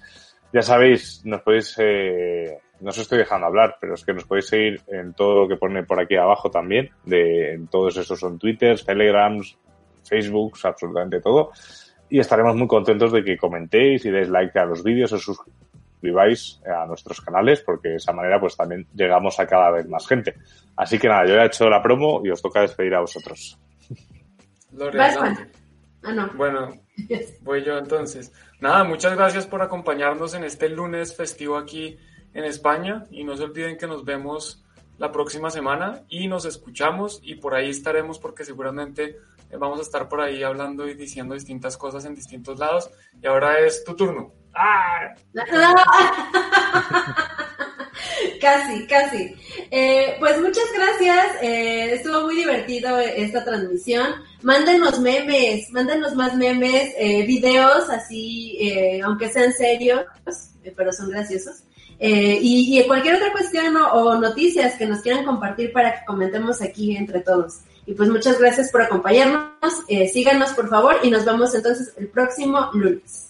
[0.53, 4.47] Ya sabéis, nos podéis, eh, no os estoy dejando hablar, pero es que nos podéis
[4.47, 8.39] seguir en todo lo que pone por aquí abajo también, de, en todos esos son
[8.39, 9.59] Twitters, Telegrams,
[10.05, 11.51] Facebooks, absolutamente todo.
[12.09, 15.39] Y estaremos muy contentos de que comentéis y deis like a los vídeos, os
[15.99, 20.07] suscribáis a nuestros canales, porque de esa manera pues también llegamos a cada vez más
[20.07, 20.35] gente.
[20.77, 23.59] Así que nada, yo ya he hecho la promo y os toca despedir a vosotros.
[24.73, 25.43] Lore, Vas, adelante.
[25.43, 25.53] Juan.
[26.05, 26.31] Ah, no.
[26.37, 26.71] Bueno,
[27.43, 28.33] voy yo entonces.
[28.61, 31.99] Nada, muchas gracias por acompañarnos en este lunes festivo aquí
[32.33, 34.65] en España y no se olviden que nos vemos
[34.99, 39.17] la próxima semana y nos escuchamos y por ahí estaremos porque seguramente
[39.51, 42.91] eh, vamos a estar por ahí hablando y diciendo distintas cosas en distintos lados
[43.21, 44.33] y ahora es tu turno.
[44.59, 45.15] ¡Ah!
[48.41, 49.35] Casi, casi.
[49.71, 51.43] Eh, pues muchas gracias.
[51.43, 54.15] Eh, estuvo muy divertido esta transmisión.
[54.43, 60.05] Mándenos memes, mándenos más memes, eh, videos así, eh, aunque sean serios,
[60.63, 61.65] eh, pero son graciosos.
[62.01, 67.21] Y, cualquier otra cuestión o, noticias que nos quieran compartir para que comentemos aquí entre
[67.21, 67.59] todos.
[67.87, 69.51] Y pues muchas gracias por acompañarnos.
[70.13, 73.28] Síganos por favor y nos vemos entonces el próximo lunes.